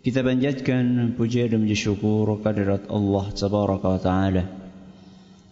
Kita 0.00 0.24
panjatkan 0.24 1.12
puja 1.12 1.44
dan 1.44 1.68
puji 1.68 1.76
syukur 1.76 2.24
kehadirat 2.40 2.88
Allah 2.88 3.24
Tabaraka 3.36 3.84
wa 3.84 4.00
Ta'ala. 4.00 4.44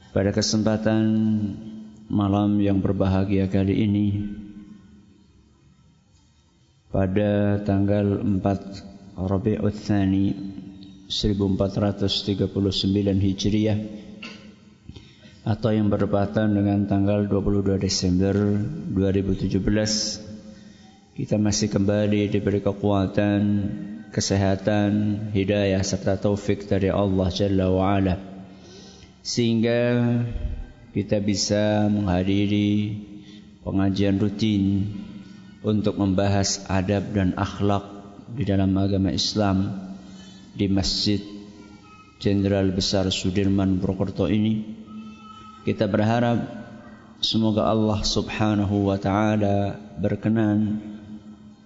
Pada 0.08 0.32
kesempatan 0.32 1.04
malam 2.08 2.56
yang 2.56 2.80
berbahagia 2.80 3.44
kali 3.52 3.84
ini 3.84 4.24
Pada 6.88 7.60
tanggal 7.60 8.24
4 8.24 9.20
Rabi'ul 9.20 9.76
Thani 9.76 10.32
1439 11.12 12.48
Hijriah 13.20 13.78
Atau 15.44 15.76
yang 15.76 15.92
bertepatan 15.92 16.56
dengan 16.56 16.88
tanggal 16.88 17.28
22 17.28 17.76
Desember 17.76 18.32
2017 18.96 19.60
Kita 21.20 21.36
masih 21.36 21.68
kembali 21.68 22.32
diberi 22.32 22.64
kekuatan 22.64 23.40
kesehatan, 24.10 25.30
hidayah 25.32 25.80
serta 25.84 26.16
taufik 26.16 26.66
dari 26.66 26.88
Allah 26.88 27.28
Jalla 27.32 27.66
wa 27.68 27.84
Ala. 27.96 28.16
Sehingga 29.20 29.80
kita 30.96 31.20
bisa 31.20 31.86
menghadiri 31.92 32.96
pengajian 33.62 34.16
rutin 34.16 34.88
untuk 35.60 36.00
membahas 36.00 36.64
adab 36.72 37.12
dan 37.12 37.36
akhlak 37.36 37.84
di 38.32 38.48
dalam 38.48 38.72
agama 38.76 39.12
Islam 39.12 39.88
di 40.56 40.66
Masjid 40.66 41.20
Jenderal 42.18 42.72
Besar 42.74 43.06
Sudirman 43.12 43.78
Purwokerto 43.78 44.26
ini. 44.26 44.64
Kita 45.62 45.84
berharap 45.86 46.40
semoga 47.20 47.68
Allah 47.68 48.00
Subhanahu 48.02 48.88
wa 48.88 48.96
taala 48.96 49.76
berkenan 50.00 50.97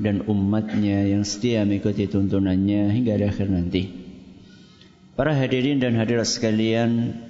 dan 0.00 0.24
umatnya 0.24 1.04
yang 1.04 1.28
setia 1.28 1.68
mengikuti 1.68 2.08
tuntunannya 2.08 2.88
hingga 2.88 3.20
akhir 3.20 3.52
nanti. 3.52 3.92
Para 5.12 5.36
hadirin 5.36 5.76
dan 5.76 6.00
hadirat 6.00 6.24
sekalian 6.24 7.20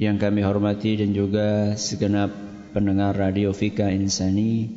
yang 0.00 0.16
kami 0.16 0.40
hormati 0.40 0.96
dan 0.96 1.12
juga 1.12 1.76
segenap 1.76 2.32
pendengar 2.72 3.12
Radio 3.12 3.52
Fika 3.52 3.92
Insani 3.92 4.72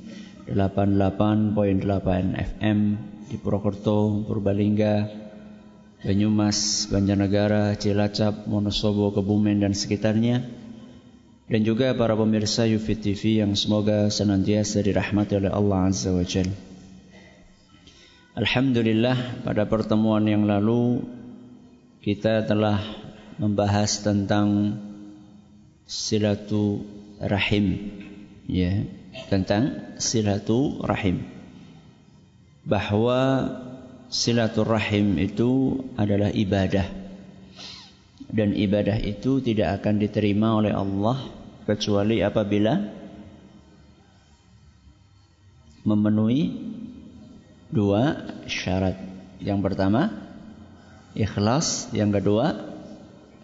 88.8 0.51 1.55
FM 2.59 2.79
di 3.31 3.35
Purwokerto, 3.39 4.27
Purbalingga, 4.27 5.07
Banyumas, 6.03 6.91
Banjarnegara, 6.91 7.79
Cilacap, 7.79 8.43
Wonosobo, 8.51 9.15
Kebumen 9.15 9.63
dan 9.63 9.71
sekitarnya 9.71 10.43
dan 11.49 11.65
juga 11.65 11.97
para 11.97 12.13
pemirsa 12.13 12.69
Yufit 12.69 13.01
TV 13.01 13.41
yang 13.41 13.57
semoga 13.57 14.11
senantiasa 14.13 14.85
dirahmati 14.85 15.33
oleh 15.33 15.49
Allah 15.49 15.89
Azza 15.89 16.13
wa 16.13 16.21
Jalla. 16.21 16.68
Alhamdulillah 18.37 19.45
pada 19.45 19.65
pertemuan 19.65 20.25
yang 20.27 20.45
lalu 20.45 21.01
kita 22.05 22.45
telah 22.45 22.81
membahas 23.41 24.05
tentang 24.05 24.77
silatu 25.89 26.85
rahim 27.17 27.89
ya 28.45 28.85
tentang 29.33 29.97
silatu 29.97 30.77
rahim 30.85 31.39
bahwa 32.69 33.49
silaturahim 34.13 35.17
itu 35.21 35.81
adalah 35.95 36.33
ibadah. 36.33 36.85
Dan 38.29 38.53
ibadah 38.53 39.01
itu 39.01 39.41
tidak 39.41 39.81
akan 39.81 39.97
diterima 39.97 40.53
oleh 40.53 40.69
Allah 40.69 41.17
kecuali 41.65 42.21
apabila 42.21 42.77
memenuhi 45.81 46.43
dua 47.69 48.29
syarat. 48.49 48.97
Yang 49.39 49.59
pertama, 49.71 50.09
ikhlas. 51.15 51.89
Yang 51.95 52.21
kedua, 52.21 52.45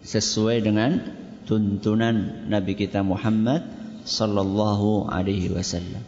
sesuai 0.02 0.62
dengan 0.62 1.02
tuntunan 1.46 2.46
Nabi 2.50 2.74
kita 2.74 3.02
Muhammad 3.06 3.62
sallallahu 4.06 5.10
alaihi 5.10 5.50
wasallam. 5.50 6.02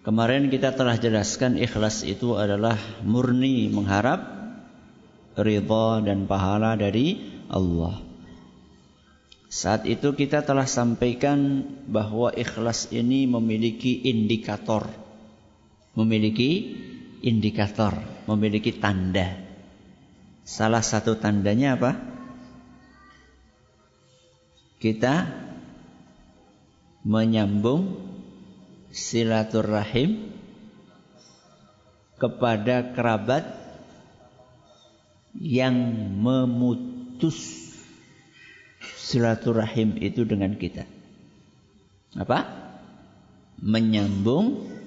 Kemarin 0.00 0.48
kita 0.48 0.72
telah 0.72 0.96
jelaskan 0.96 1.60
ikhlas 1.60 2.08
itu 2.08 2.32
adalah 2.40 2.76
murni 3.04 3.68
mengharap 3.68 4.24
ridha 5.36 6.00
dan 6.00 6.24
pahala 6.24 6.72
dari 6.80 7.20
Allah. 7.52 8.00
Saat 9.50 9.84
itu 9.84 10.16
kita 10.16 10.40
telah 10.46 10.64
sampaikan 10.64 11.66
bahwa 11.84 12.32
ikhlas 12.32 12.88
ini 12.94 13.28
memiliki 13.28 14.08
indikator 14.08 14.88
memiliki 15.94 16.76
indikator, 17.20 17.98
memiliki 18.26 18.76
tanda. 18.76 19.36
Salah 20.46 20.82
satu 20.82 21.18
tandanya 21.20 21.78
apa? 21.78 21.92
Kita 24.80 25.28
menyambung 27.04 28.00
silaturahim 28.90 30.32
kepada 32.20 32.92
kerabat 32.92 33.44
yang 35.36 35.76
memutus 36.20 37.70
silaturahim 38.80 39.96
itu 40.00 40.26
dengan 40.26 40.56
kita. 40.56 40.84
Apa? 42.18 42.44
Menyambung 43.60 44.79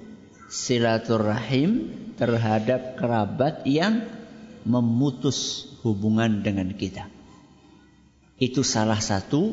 silaturahim 0.54 1.90
terhadap 2.14 2.94
kerabat 2.94 3.66
yang 3.66 4.06
memutus 4.62 5.66
hubungan 5.82 6.46
dengan 6.46 6.70
kita. 6.70 7.10
Itu 8.38 8.62
salah 8.62 9.02
satu 9.02 9.50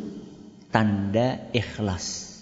tanda 0.69 1.49
ikhlas. 1.57 2.37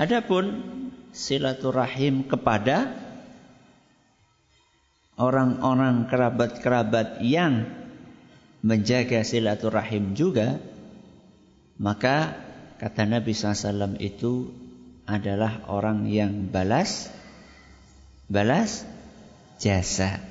Adapun 0.00 0.64
silaturahim 1.12 2.24
kepada 2.24 2.96
orang-orang 5.20 6.08
kerabat-kerabat 6.08 7.20
yang 7.20 7.68
menjaga 8.64 9.20
silaturahim 9.28 10.16
juga, 10.16 10.56
maka 11.76 12.40
kata 12.80 13.04
Nabi 13.04 13.36
SAW 13.36 14.00
itu 14.00 14.48
adalah 15.10 15.66
orang 15.66 16.06
yang 16.06 16.46
balas 16.46 17.10
balas 18.30 18.86
jasa. 19.58 20.22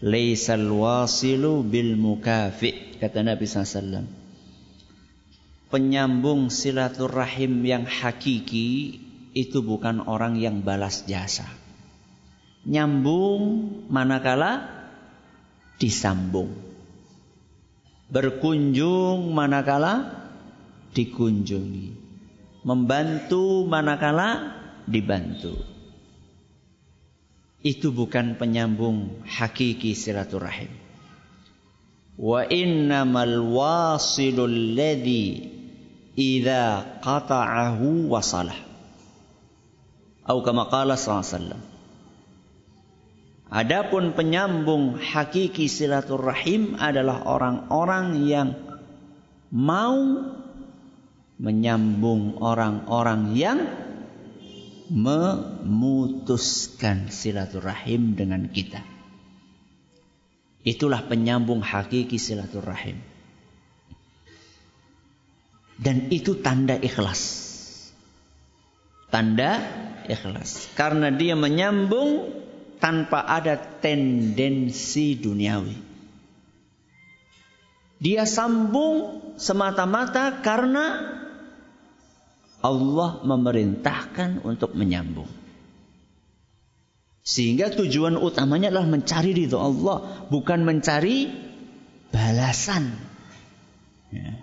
Laisal 0.00 0.70
wasilu 0.70 1.60
bil 1.66 1.98
mukafi 1.98 2.96
kata 3.02 3.26
Nabi 3.26 3.44
SAW. 3.44 4.06
Penyambung 5.68 6.48
silaturahim 6.48 7.62
yang 7.66 7.84
hakiki 7.84 8.96
itu 9.36 9.58
bukan 9.60 10.06
orang 10.08 10.40
yang 10.40 10.64
balas 10.64 11.04
jasa. 11.04 11.44
Nyambung 12.64 13.68
manakala 13.92 14.66
disambung. 15.76 16.54
Berkunjung 18.10 19.30
manakala 19.30 20.26
dikunjungi 20.96 21.99
membantu 22.64 23.64
manakala 23.64 24.56
dibantu. 24.84 25.56
Itu 27.60 27.92
bukan 27.92 28.40
penyambung 28.40 29.20
hakiki 29.28 29.92
silaturahim. 29.92 30.72
Wa 32.16 32.48
innamal 32.48 33.36
wasilul 33.52 34.76
ladzi 34.76 35.48
idza 36.16 37.00
qata'ahu 37.04 38.08
wasalah. 38.08 38.56
Atau 40.24 40.46
kama 40.46 40.70
qala 40.70 40.94
sallallahu 40.94 41.68
Adapun 43.50 44.14
penyambung 44.14 44.94
hakiki 45.02 45.66
silaturahim 45.66 46.78
adalah 46.78 47.26
orang-orang 47.26 48.22
yang 48.22 48.54
mau 49.50 50.22
menyambung 51.40 52.36
orang-orang 52.44 53.32
yang 53.32 53.64
memutuskan 54.92 55.78
silaturahim 57.08 58.12
dengan 58.12 58.52
kita. 58.52 58.84
Itulah 60.60 61.08
penyambung 61.08 61.64
hakiki 61.64 62.20
silaturahim. 62.20 63.00
Dan 65.80 66.12
itu 66.12 66.36
tanda 66.44 66.76
ikhlas. 66.76 67.48
Tanda 69.08 69.64
ikhlas. 70.04 70.68
Karena 70.76 71.08
dia 71.08 71.32
menyambung 71.32 72.36
tanpa 72.76 73.24
ada 73.24 73.56
tendensi 73.56 75.16
duniawi. 75.16 75.88
Dia 78.00 78.28
sambung 78.28 79.32
semata-mata 79.40 80.44
karena 80.44 81.16
Allah 82.60 83.24
memerintahkan 83.24 84.44
untuk 84.44 84.76
menyambung. 84.76 85.28
Sehingga 87.20 87.70
tujuan 87.72 88.16
utamanya 88.16 88.72
adalah 88.72 88.88
mencari 88.88 89.36
ridho 89.36 89.60
Allah, 89.60 90.26
bukan 90.32 90.64
mencari 90.64 91.30
balasan. 92.10 92.96
Ya. 94.10 94.34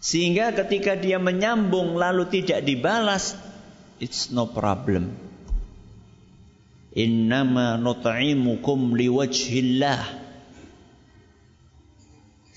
Sehingga 0.00 0.52
ketika 0.56 0.96
dia 0.96 1.20
menyambung 1.20 1.96
lalu 1.96 2.28
tidak 2.28 2.64
dibalas, 2.64 3.36
it's 4.00 4.32
no 4.32 4.48
problem. 4.48 5.12
Innama 6.96 7.78
nut'imukum 7.78 8.98
liwajhillah. 8.98 10.19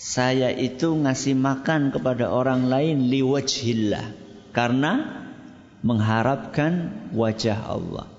Saya 0.04 0.52
itu 0.52 1.00
ngasih 1.00 1.32
makan 1.40 1.96
kepada 1.96 2.28
orang 2.28 2.68
lain 2.68 3.08
liwajhillah. 3.08 4.12
Karena 4.52 5.24
mengharapkan 5.80 6.92
wajah 7.16 7.64
Allah. 7.64 8.12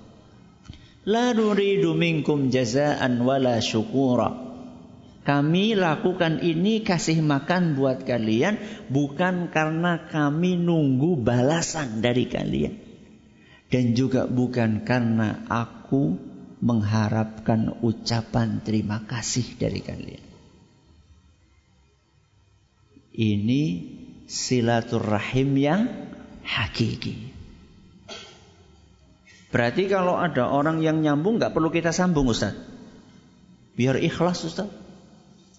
La 1.04 1.36
nuridu 1.36 1.92
minkum 1.92 2.48
jazaan 2.48 3.20
wala 3.28 3.60
syukura. 3.60 4.32
Kami 5.28 5.76
lakukan 5.76 6.40
ini 6.40 6.80
kasih 6.80 7.20
makan 7.20 7.76
buat 7.76 8.08
kalian 8.08 8.88
bukan 8.88 9.52
karena 9.52 10.08
kami 10.08 10.56
nunggu 10.56 11.20
balasan 11.20 12.00
dari 12.00 12.32
kalian. 12.32 12.80
Dan 13.68 13.92
juga 13.92 14.24
bukan 14.24 14.88
karena 14.88 15.44
aku 15.52 16.16
mengharapkan 16.64 17.76
ucapan 17.84 18.64
terima 18.64 19.04
kasih 19.04 19.60
dari 19.60 19.84
kalian. 19.84 20.33
Ini 23.14 23.62
silaturahim 24.26 25.54
yang 25.54 25.82
hakiki. 26.42 27.30
Berarti 29.54 29.86
kalau 29.86 30.18
ada 30.18 30.50
orang 30.50 30.82
yang 30.82 30.98
nyambung 30.98 31.38
nggak 31.38 31.54
perlu 31.54 31.70
kita 31.70 31.94
sambung 31.94 32.26
Ustaz. 32.26 32.58
Biar 33.78 34.02
ikhlas 34.02 34.42
Ustaz. 34.42 34.66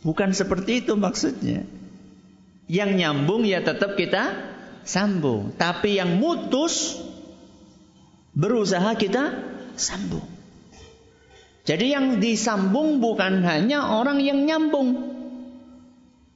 Bukan 0.03 0.35
seperti 0.35 0.83
itu 0.83 0.99
maksudnya. 0.99 1.63
Yang 2.67 2.91
nyambung 2.99 3.47
ya 3.47 3.63
tetap 3.63 3.95
kita 3.95 4.35
sambung. 4.83 5.55
Tapi 5.55 5.95
yang 5.95 6.19
mutus 6.19 6.99
berusaha 8.35 8.99
kita 8.99 9.31
sambung. 9.79 10.27
Jadi 11.63 11.95
yang 11.95 12.19
disambung 12.19 12.99
bukan 12.99 13.47
hanya 13.47 13.95
orang 13.95 14.19
yang 14.19 14.43
nyambung. 14.43 15.14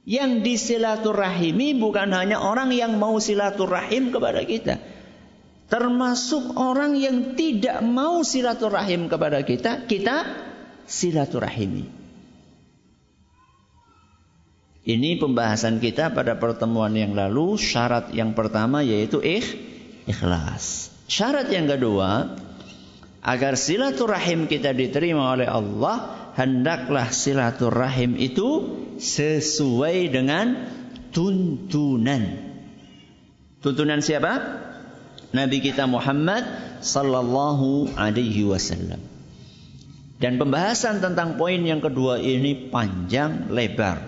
Yang 0.08 0.42
disilaturahimi 0.42 1.76
bukan 1.76 2.10
hanya 2.16 2.40
orang 2.40 2.72
yang 2.72 2.96
mau 2.96 3.20
silaturahim 3.20 4.10
kepada 4.10 4.42
kita. 4.42 4.80
Termasuk 5.70 6.58
orang 6.58 6.98
yang 6.98 7.38
tidak 7.38 7.78
mau 7.84 8.26
silaturahim 8.26 9.06
kepada 9.06 9.46
kita, 9.46 9.86
kita 9.86 10.26
silaturahimi. 10.88 12.00
Ini 14.80 15.20
pembahasan 15.20 15.78
kita 15.78 16.10
pada 16.10 16.40
pertemuan 16.40 16.90
yang 16.96 17.14
lalu. 17.14 17.54
Syarat 17.60 18.10
yang 18.10 18.34
pertama 18.34 18.82
yaitu 18.82 19.22
ikh, 19.22 19.46
ikhlas. 20.10 20.90
Syarat 21.06 21.52
yang 21.52 21.70
kedua, 21.70 22.34
agar 23.20 23.54
silaturahim 23.60 24.48
kita 24.48 24.72
diterima 24.72 25.36
oleh 25.36 25.46
Allah, 25.46 26.19
hendaklah 26.34 27.10
silaturahim 27.10 28.18
itu 28.18 28.48
sesuai 29.00 30.12
dengan 30.12 30.70
tuntunan. 31.10 32.22
Tuntunan 33.60 34.00
siapa? 34.00 34.32
Nabi 35.30 35.62
kita 35.62 35.86
Muhammad 35.86 36.42
sallallahu 36.82 37.94
alaihi 37.94 38.48
wasallam. 38.48 38.98
Dan 40.20 40.36
pembahasan 40.36 41.00
tentang 41.00 41.40
poin 41.40 41.60
yang 41.64 41.80
kedua 41.80 42.20
ini 42.20 42.68
panjang 42.68 43.48
lebar. 43.48 44.04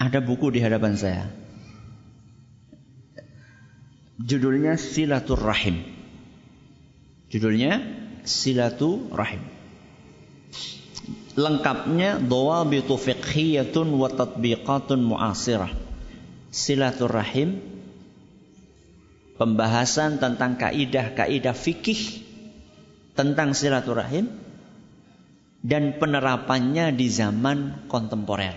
Ada 0.00 0.24
buku 0.24 0.52
di 0.52 0.60
hadapan 0.64 0.96
saya. 0.96 1.28
Judulnya 4.16 4.80
Silaturrahim. 4.80 5.95
Judulnya 7.26 7.82
Silaturrahim. 8.22 9.42
Lengkapnya 11.36 12.16
Dawabitu 12.22 12.96
fiqhiyatun 12.96 13.92
wa 13.92 14.08
tatbiqatun 14.08 15.00
mu'asirah. 15.04 15.70
Silaturrahim 16.48 17.60
pembahasan 19.36 20.16
tentang 20.16 20.56
kaidah-kaidah 20.56 21.52
fikih 21.52 22.24
tentang 23.12 23.52
silaturahim 23.52 24.32
dan 25.60 26.00
penerapannya 26.00 26.96
di 26.96 27.08
zaman 27.12 27.88
kontemporer. 27.92 28.56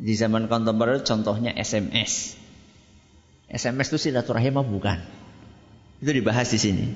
Di 0.00 0.16
zaman 0.16 0.48
kontemporer 0.48 1.04
contohnya 1.04 1.52
SMS. 1.52 2.40
SMS 3.52 3.92
itu 3.92 4.08
silaturahim 4.08 4.56
apa 4.56 4.64
bukan? 4.64 5.19
Itu 6.00 6.10
dibahas 6.16 6.48
di 6.48 6.58
sini. 6.58 6.86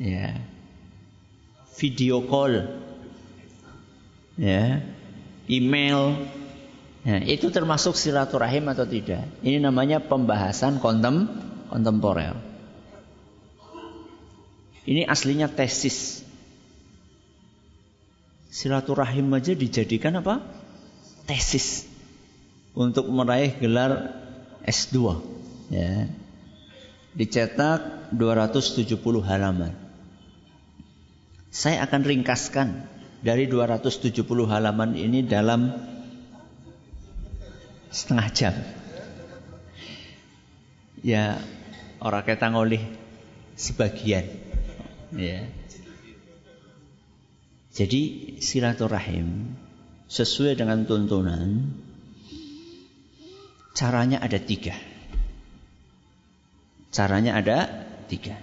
Ya. 0.00 0.40
Video 1.76 2.24
call. 2.24 2.64
Ya. 4.40 4.80
Email. 5.44 6.16
Ya, 7.00 7.16
itu 7.24 7.48
termasuk 7.48 7.96
silaturahim 7.96 8.68
atau 8.68 8.84
tidak? 8.84 9.24
Ini 9.40 9.60
namanya 9.60 10.04
pembahasan 10.04 10.80
kontem 10.84 11.28
kontemporer. 11.72 12.36
Ini 14.84 15.08
aslinya 15.08 15.48
tesis. 15.48 16.24
Silaturahim 18.50 19.30
aja 19.32 19.56
dijadikan 19.56 20.20
apa? 20.20 20.42
Tesis 21.24 21.86
untuk 22.74 23.06
meraih 23.08 23.54
gelar 23.56 24.16
S2 24.66 24.96
ya. 25.70 26.10
Dicetak 27.10 28.12
270 28.14 28.94
halaman. 29.26 29.74
Saya 31.50 31.82
akan 31.82 32.02
ringkaskan 32.06 32.86
dari 33.26 33.50
270 33.50 34.22
halaman 34.46 34.94
ini 34.94 35.26
dalam 35.26 35.74
setengah 37.90 38.28
jam. 38.30 38.54
Ya, 41.02 41.42
orang 41.98 42.22
kita 42.22 42.46
ngolih 42.54 42.84
sebagian. 43.58 44.30
Ya. 45.10 45.50
Jadi 47.74 48.02
silaturahim 48.38 49.58
sesuai 50.06 50.58
dengan 50.58 50.86
tuntunan 50.86 51.74
Caranya 53.80 54.20
ada 54.20 54.36
tiga. 54.36 54.74
Caranya 56.90 57.38
ada 57.38 57.86
tiga. 58.10 58.34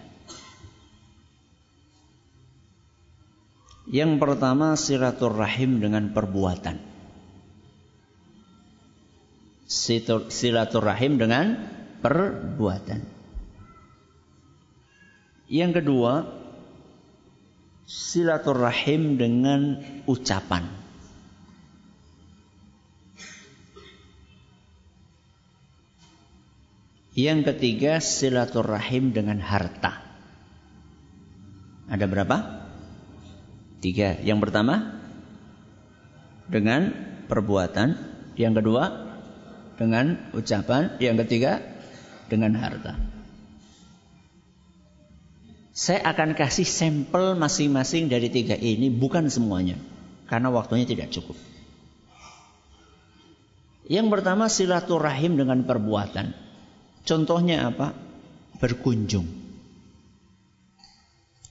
Yang 3.87 4.19
pertama 4.19 4.75
silaturahim 4.75 5.79
dengan 5.79 6.11
perbuatan. 6.11 6.79
Silaturahim 10.27 11.19
dengan 11.19 11.45
perbuatan. 12.03 12.99
Yang 15.47 15.71
kedua, 15.79 16.13
silaturahim 17.87 19.15
dengan 19.15 19.79
ucapan. 20.03 20.86
Yang 27.17 27.49
ketiga, 27.49 27.97
silaturahim 27.97 29.09
dengan 29.09 29.41
harta. 29.41 30.05
Ada 31.89 32.05
berapa? 32.05 32.37
Tiga. 33.81 34.21
Yang 34.21 34.37
pertama, 34.45 35.01
dengan 36.45 36.93
perbuatan. 37.25 37.97
Yang 38.37 38.53
kedua, 38.61 38.83
dengan 39.81 40.29
ucapan. 40.37 41.01
Yang 41.01 41.25
ketiga, 41.25 41.65
dengan 42.29 42.53
harta. 42.53 43.01
Saya 45.73 46.05
akan 46.13 46.37
kasih 46.37 46.69
sampel 46.69 47.33
masing-masing 47.33 48.13
dari 48.13 48.29
tiga 48.29 48.53
ini, 48.53 48.93
bukan 48.93 49.25
semuanya. 49.33 49.81
Karena 50.29 50.53
waktunya 50.53 50.85
tidak 50.85 51.09
cukup. 51.09 51.33
Yang 53.89 54.07
pertama 54.13 54.53
silaturahim 54.53 55.33
dengan 55.33 55.65
perbuatan. 55.65 56.46
Contohnya 57.07 57.71
apa? 57.71 57.95
Berkunjung. 58.59 59.23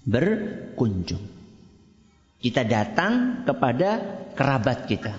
Berkunjung. 0.05 1.25
Kita 2.37 2.63
datang 2.69 3.43
kepada 3.49 4.21
kerabat 4.37 4.85
kita. 4.85 5.17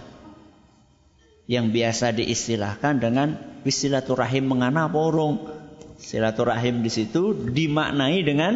Yang 1.49 1.65
biasa 1.73 2.05
diistilahkan 2.13 3.01
dengan 3.01 3.33
silaturahim 3.65 4.45
mengana 4.45 4.85
porong. 4.85 5.57
Silaturahim 5.97 6.85
di 6.85 6.91
situ 6.93 7.33
dimaknai 7.33 8.21
dengan 8.21 8.53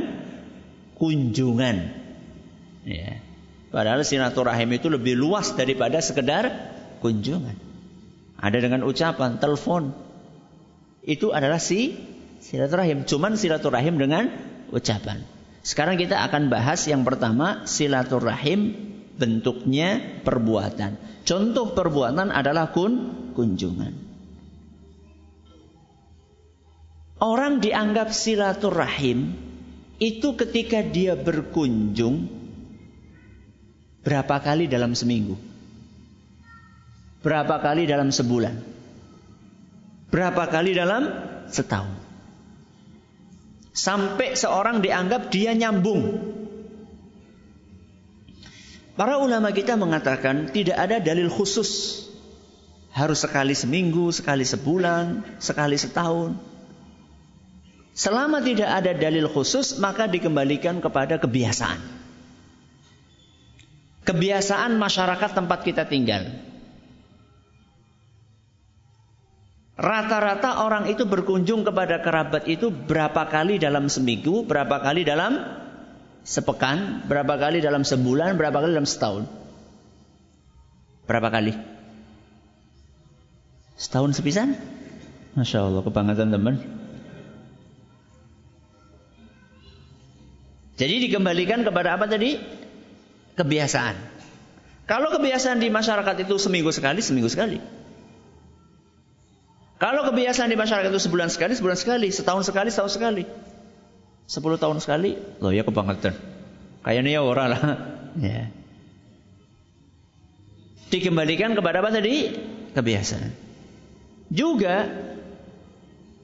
kunjungan. 1.02 1.78
Ya. 2.86 3.18
Padahal 3.74 4.06
silaturahim 4.06 4.70
itu 4.78 4.92
lebih 4.92 5.18
luas 5.18 5.58
daripada 5.58 5.98
sekedar 5.98 6.46
kunjungan. 7.02 7.58
Ada 8.38 8.58
dengan 8.62 8.86
ucapan, 8.86 9.42
telepon. 9.42 10.11
Itu 11.02 11.34
adalah 11.34 11.58
si 11.58 11.98
silaturahim. 12.42 13.06
Cuman 13.06 13.38
silaturahim 13.38 13.98
dengan 13.98 14.30
ucapan. 14.70 15.26
Sekarang 15.62 15.98
kita 15.98 16.26
akan 16.26 16.50
bahas 16.50 16.82
yang 16.90 17.06
pertama 17.06 17.66
silaturahim 17.70 18.74
bentuknya 19.18 20.02
perbuatan. 20.26 20.98
Contoh 21.22 21.78
perbuatan 21.78 22.34
adalah 22.34 22.74
kun 22.74 23.14
kunjungan. 23.38 23.94
Orang 27.22 27.62
dianggap 27.62 28.10
silaturahim 28.10 29.38
itu 30.02 30.34
ketika 30.34 30.82
dia 30.82 31.14
berkunjung 31.14 32.26
berapa 34.02 34.42
kali 34.42 34.66
dalam 34.66 34.98
seminggu? 34.98 35.38
Berapa 37.22 37.62
kali 37.62 37.86
dalam 37.86 38.10
sebulan? 38.10 38.81
Berapa 40.12 40.44
kali 40.52 40.76
dalam 40.76 41.08
setahun? 41.48 41.96
Sampai 43.72 44.36
seorang 44.36 44.84
dianggap 44.84 45.32
dia 45.32 45.56
nyambung. 45.56 46.20
Para 49.00 49.24
ulama 49.24 49.56
kita 49.56 49.80
mengatakan 49.80 50.52
tidak 50.52 50.76
ada 50.76 51.00
dalil 51.00 51.32
khusus. 51.32 52.04
Harus 52.92 53.24
sekali 53.24 53.56
seminggu, 53.56 54.12
sekali 54.12 54.44
sebulan, 54.44 55.40
sekali 55.40 55.80
setahun. 55.80 56.36
Selama 57.96 58.44
tidak 58.44 58.68
ada 58.68 58.92
dalil 58.92 59.32
khusus, 59.32 59.80
maka 59.80 60.12
dikembalikan 60.12 60.84
kepada 60.84 61.16
kebiasaan. 61.16 61.80
Kebiasaan 64.04 64.76
masyarakat 64.76 65.32
tempat 65.32 65.64
kita 65.64 65.88
tinggal. 65.88 66.51
Rata-rata 69.82 70.62
orang 70.62 70.94
itu 70.94 71.10
berkunjung 71.10 71.66
kepada 71.66 72.06
kerabat 72.06 72.46
itu 72.46 72.70
berapa 72.70 73.26
kali 73.26 73.58
dalam 73.58 73.90
seminggu, 73.90 74.46
berapa 74.46 74.78
kali 74.78 75.02
dalam 75.02 75.42
sepekan, 76.22 77.02
berapa 77.10 77.34
kali 77.42 77.66
dalam 77.66 77.82
sebulan, 77.82 78.38
berapa 78.38 78.62
kali 78.62 78.78
dalam 78.78 78.86
setahun. 78.86 79.26
Berapa 81.10 81.34
kali? 81.34 81.58
Setahun 83.74 84.14
sepisan? 84.22 84.54
Masya 85.34 85.66
Allah, 85.66 85.82
kebanggaan 85.82 86.30
teman. 86.30 86.62
Jadi 90.78 91.10
dikembalikan 91.10 91.66
kepada 91.66 91.98
apa 91.98 92.06
tadi? 92.06 92.38
Kebiasaan. 93.34 93.98
Kalau 94.86 95.10
kebiasaan 95.10 95.58
di 95.58 95.74
masyarakat 95.74 96.22
itu 96.22 96.38
seminggu 96.38 96.70
sekali, 96.70 97.02
seminggu 97.02 97.34
sekali. 97.34 97.81
Kalau 99.82 100.06
kebiasaan 100.06 100.54
di 100.54 100.54
masyarakat 100.54 100.94
itu 100.94 101.02
sebulan 101.02 101.34
sekali, 101.34 101.58
sebulan 101.58 101.74
sekali, 101.74 102.08
setahun 102.14 102.46
sekali, 102.46 102.70
setahun 102.70 102.94
sekali. 103.02 103.24
Sepuluh 104.30 104.62
tahun 104.62 104.78
sekali, 104.78 105.18
loh 105.42 105.50
ya 105.50 105.66
kebangetan. 105.66 106.14
Kayaknya 106.86 107.10
ya 107.18 107.22
orang 107.26 107.48
lah. 107.50 107.62
Ya. 108.12 108.52
Dikembalikan 110.92 111.56
kepada 111.56 111.80
apa 111.80 111.96
tadi? 111.96 112.28
Kebiasaan. 112.76 113.32
Juga 114.28 114.84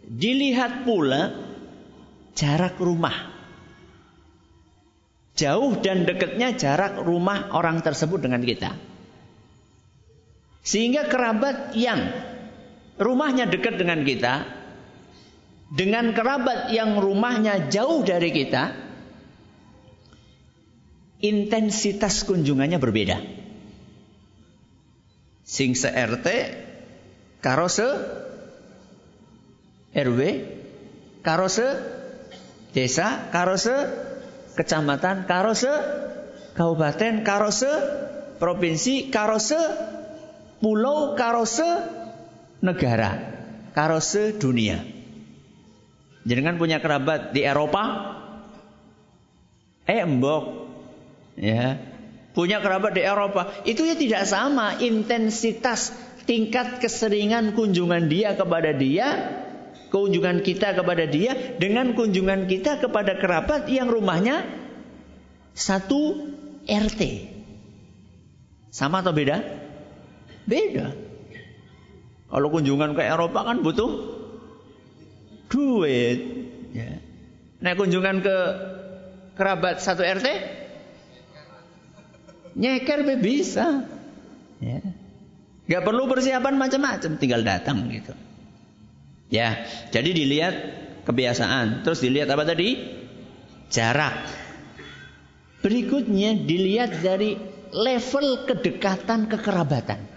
dilihat 0.04 0.84
pula 0.84 1.32
jarak 2.36 2.76
rumah. 2.76 3.16
Jauh 5.40 5.80
dan 5.80 6.04
dekatnya 6.04 6.60
jarak 6.60 7.00
rumah 7.00 7.56
orang 7.56 7.80
tersebut 7.80 8.20
dengan 8.20 8.44
kita. 8.44 8.76
Sehingga 10.68 11.08
kerabat 11.08 11.72
yang 11.72 12.27
rumahnya 12.98 13.50
dekat 13.50 13.78
dengan 13.78 14.02
kita, 14.04 14.46
dengan 15.74 16.14
kerabat 16.14 16.74
yang 16.74 16.98
rumahnya 16.98 17.70
jauh 17.70 18.02
dari 18.06 18.30
kita, 18.34 18.74
intensitas 21.22 22.26
kunjungannya 22.26 22.78
berbeda. 22.78 23.18
Sing 25.48 25.74
se 25.80 25.88
RT 25.88 26.28
karo 27.40 27.72
se 27.72 27.88
RW 29.96 30.20
karo 31.24 31.48
se 31.48 31.68
desa 32.76 33.32
karo 33.32 33.56
se 33.56 33.74
kecamatan, 34.58 35.30
karose 35.30 35.70
kabupaten, 36.58 37.22
karose 37.22 37.72
provinsi, 38.42 39.14
karose 39.14 39.62
pulau, 40.58 41.14
karose 41.14 41.97
negara, 42.64 43.18
karose 43.74 44.36
dunia. 44.38 44.82
Jangan 46.28 46.60
punya 46.60 46.84
kerabat 46.84 47.32
di 47.32 47.48
Eropa, 47.48 47.84
eh 49.88 50.04
embok, 50.04 50.44
ya 51.40 51.80
punya 52.36 52.60
kerabat 52.60 52.94
di 52.94 53.02
Eropa, 53.02 53.64
itu 53.64 53.88
ya 53.88 53.96
tidak 53.96 54.24
sama 54.28 54.78
intensitas 54.84 55.96
tingkat 56.28 56.84
keseringan 56.84 57.56
kunjungan 57.56 58.12
dia 58.12 58.36
kepada 58.36 58.76
dia 58.76 59.08
kunjungan 59.88 60.44
kita 60.44 60.76
kepada 60.76 61.08
dia 61.08 61.56
dengan 61.58 61.96
kunjungan 61.96 62.46
kita 62.46 62.84
kepada 62.84 63.16
kerabat 63.16 63.72
yang 63.72 63.88
rumahnya 63.88 64.44
satu 65.56 66.36
RT. 66.68 67.02
Sama 68.70 69.00
atau 69.02 69.16
beda? 69.16 69.42
Beda. 70.44 71.07
Kalau 72.28 72.48
kunjungan 72.52 72.92
ke 72.94 73.04
Eropa 73.08 73.48
kan 73.48 73.64
butuh 73.64 73.92
duit. 75.48 76.20
Ya. 76.76 77.00
Nah 77.64 77.74
kunjungan 77.74 78.20
ke 78.20 78.38
kerabat 79.40 79.80
satu 79.80 80.04
RT 80.04 80.28
nyeker 82.58 83.06
bisa. 83.22 83.86
Ya. 84.60 84.82
Gak 85.68 85.84
perlu 85.84 86.08
persiapan 86.08 86.56
macam-macam, 86.56 87.12
tinggal 87.20 87.44
datang 87.44 87.92
gitu. 87.92 88.16
Ya, 89.28 89.68
jadi 89.92 90.16
dilihat 90.16 90.56
kebiasaan. 91.04 91.84
Terus 91.84 92.00
dilihat 92.00 92.32
apa 92.32 92.48
tadi? 92.48 92.80
Jarak. 93.68 94.16
Berikutnya 95.60 96.40
dilihat 96.40 97.04
dari 97.04 97.36
level 97.76 98.48
kedekatan 98.48 99.28
kekerabatan. 99.28 100.17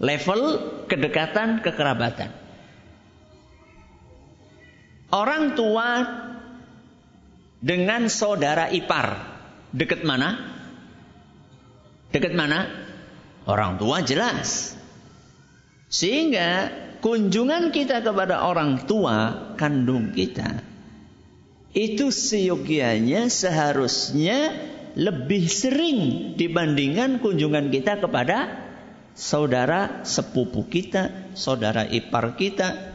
Level 0.00 0.40
kedekatan 0.88 1.60
kekerabatan. 1.60 2.32
Orang 5.12 5.58
tua 5.58 6.06
dengan 7.60 8.08
saudara 8.08 8.72
ipar 8.72 9.20
dekat 9.76 10.02
mana? 10.02 10.40
Dekat 12.10 12.32
mana? 12.32 12.64
Orang 13.44 13.76
tua 13.76 14.00
jelas. 14.00 14.72
Sehingga 15.90 16.72
kunjungan 17.04 17.68
kita 17.74 18.00
kepada 18.00 18.46
orang 18.46 18.88
tua 18.88 19.52
kandung 19.60 20.16
kita 20.16 20.62
itu 21.70 22.10
seyogianya 22.10 23.30
seharusnya 23.30 24.50
lebih 24.98 25.46
sering 25.46 26.34
dibandingkan 26.34 27.22
kunjungan 27.22 27.70
kita 27.70 28.02
kepada 28.02 28.69
saudara 29.14 30.02
sepupu 30.06 30.66
kita, 30.66 31.34
saudara 31.34 31.86
ipar 31.86 32.34
kita, 32.38 32.90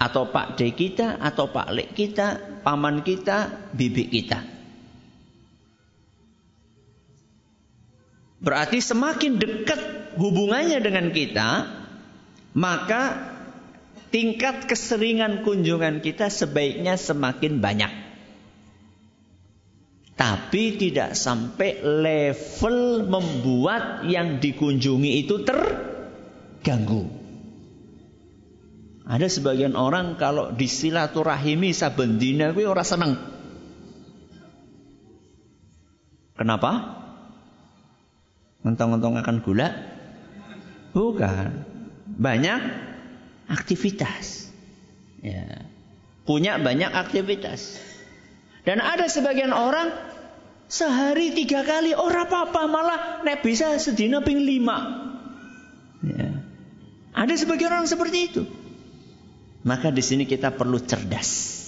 atau 0.00 0.32
pak 0.32 0.56
de 0.56 0.72
kita, 0.72 1.20
atau 1.20 1.52
pak 1.52 1.68
lek 1.76 1.92
kita, 1.92 2.60
paman 2.64 3.04
kita, 3.04 3.70
bibi 3.76 4.08
kita. 4.08 4.40
Berarti 8.40 8.80
semakin 8.80 9.36
dekat 9.36 9.80
hubungannya 10.16 10.80
dengan 10.80 11.12
kita, 11.12 11.48
maka 12.56 13.28
tingkat 14.08 14.64
keseringan 14.64 15.44
kunjungan 15.44 16.00
kita 16.00 16.32
sebaiknya 16.32 16.96
semakin 16.96 17.60
banyak. 17.60 18.09
Tapi 20.20 20.76
tidak 20.76 21.16
sampai 21.16 21.80
level 21.80 23.08
membuat 23.08 24.04
yang 24.04 24.36
dikunjungi 24.36 25.24
itu 25.24 25.40
terganggu. 25.48 27.08
Ada 29.08 29.32
sebagian 29.32 29.80
orang 29.80 30.20
kalau 30.20 30.52
disilaturahimi 30.52 31.72
sabendina 31.72 32.52
kuwi 32.52 32.68
ora 32.68 32.84
seneng. 32.84 33.16
Kenapa? 36.36 37.00
Mentong-mentong 38.60 39.24
akan 39.24 39.36
gula? 39.40 39.72
Bukan. 40.92 41.64
Banyak 42.20 42.60
aktivitas. 43.48 44.52
Ya. 45.24 45.64
Punya 46.28 46.60
banyak 46.60 46.92
aktivitas. 46.92 47.89
Dan 48.70 48.78
ada 48.78 49.10
sebagian 49.10 49.50
orang 49.50 49.90
sehari 50.70 51.34
tiga 51.34 51.66
kali 51.66 51.90
orang 51.90 52.30
apa-apa 52.30 52.70
malah 52.70 53.00
nek 53.26 53.42
bisa 53.42 53.74
sedina 53.82 54.22
ping 54.22 54.38
lima. 54.46 55.10
Ya. 56.06 56.38
Ada 57.10 57.34
sebagian 57.34 57.74
orang 57.74 57.90
seperti 57.90 58.30
itu. 58.30 58.42
Maka 59.66 59.90
di 59.90 60.06
sini 60.06 60.22
kita 60.22 60.54
perlu 60.54 60.78
cerdas. 60.86 61.58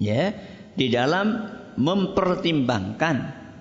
Ya, 0.00 0.32
di 0.72 0.88
dalam 0.88 1.36
mempertimbangkan 1.76 3.16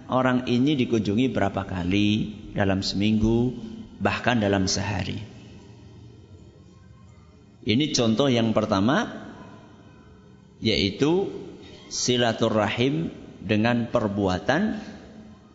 orang 0.08 0.48
ini 0.48 0.80
dikunjungi 0.80 1.28
berapa 1.36 1.68
kali 1.68 2.32
dalam 2.56 2.88
seminggu, 2.88 3.52
bahkan 4.00 4.40
dalam 4.40 4.64
sehari. 4.72 5.20
Ini 7.68 7.92
contoh 7.92 8.32
yang 8.32 8.56
pertama 8.56 9.28
yaitu 10.64 11.28
silaturahim 11.88 13.12
dengan 13.42 13.88
perbuatan 13.88 14.80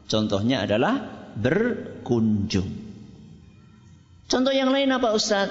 contohnya 0.09 0.65
adalah 0.65 1.01
berkunjung. 1.37 2.69
Contoh 4.29 4.53
yang 4.53 4.73
lain 4.73 4.89
apa 4.93 5.13
Ustaz? 5.13 5.49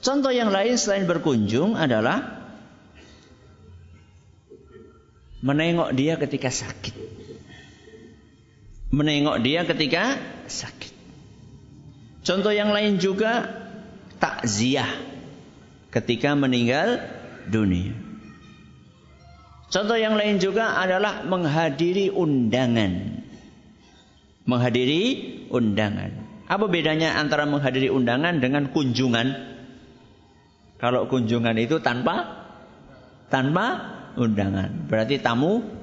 Contoh 0.00 0.32
yang 0.32 0.48
lain 0.52 0.76
selain 0.80 1.04
berkunjung 1.04 1.76
adalah 1.76 2.48
menengok 5.44 5.92
dia 5.92 6.16
ketika 6.16 6.48
sakit. 6.48 6.96
Menengok 8.92 9.42
dia 9.44 9.66
ketika 9.68 10.16
sakit. 10.48 10.94
Contoh 12.24 12.52
yang 12.54 12.72
lain 12.72 12.96
juga 12.96 13.50
takziah 14.16 14.88
ketika 15.92 16.32
meninggal 16.32 17.04
dunia. 17.48 18.05
Contoh 19.66 19.98
yang 19.98 20.14
lain 20.14 20.38
juga 20.38 20.78
adalah 20.78 21.26
menghadiri 21.26 22.14
undangan. 22.14 23.18
Menghadiri 24.46 25.02
undangan. 25.50 26.10
Apa 26.46 26.70
bedanya 26.70 27.18
antara 27.18 27.50
menghadiri 27.50 27.90
undangan 27.90 28.38
dengan 28.38 28.70
kunjungan? 28.70 29.58
Kalau 30.78 31.10
kunjungan 31.10 31.58
itu 31.58 31.82
tanpa 31.82 32.46
tanpa 33.26 33.66
undangan. 34.14 34.86
Berarti 34.86 35.18
tamu 35.18 35.66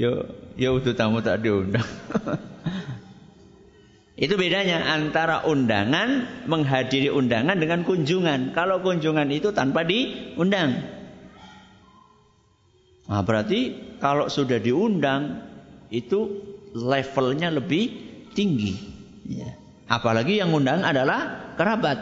Yo, 0.00 0.26
yo 0.58 0.82
itu 0.82 0.90
tamu 0.98 1.22
tak 1.22 1.46
diundang. 1.46 1.86
Itu 4.12 4.36
bedanya 4.36 4.92
antara 4.92 5.48
undangan, 5.48 6.44
menghadiri 6.44 7.08
undangan 7.08 7.56
dengan 7.56 7.80
kunjungan. 7.80 8.52
Kalau 8.52 8.84
kunjungan 8.84 9.32
itu 9.32 9.56
tanpa 9.56 9.88
diundang. 9.88 10.84
Nah, 13.08 13.22
berarti 13.24 13.72
kalau 14.04 14.28
sudah 14.28 14.60
diundang 14.60 15.40
itu 15.88 16.44
levelnya 16.76 17.48
lebih 17.48 17.88
tinggi. 18.36 18.76
Ya. 19.28 19.56
Apalagi 19.88 20.40
yang 20.40 20.52
undang 20.52 20.84
adalah 20.84 21.52
kerabat. 21.56 21.98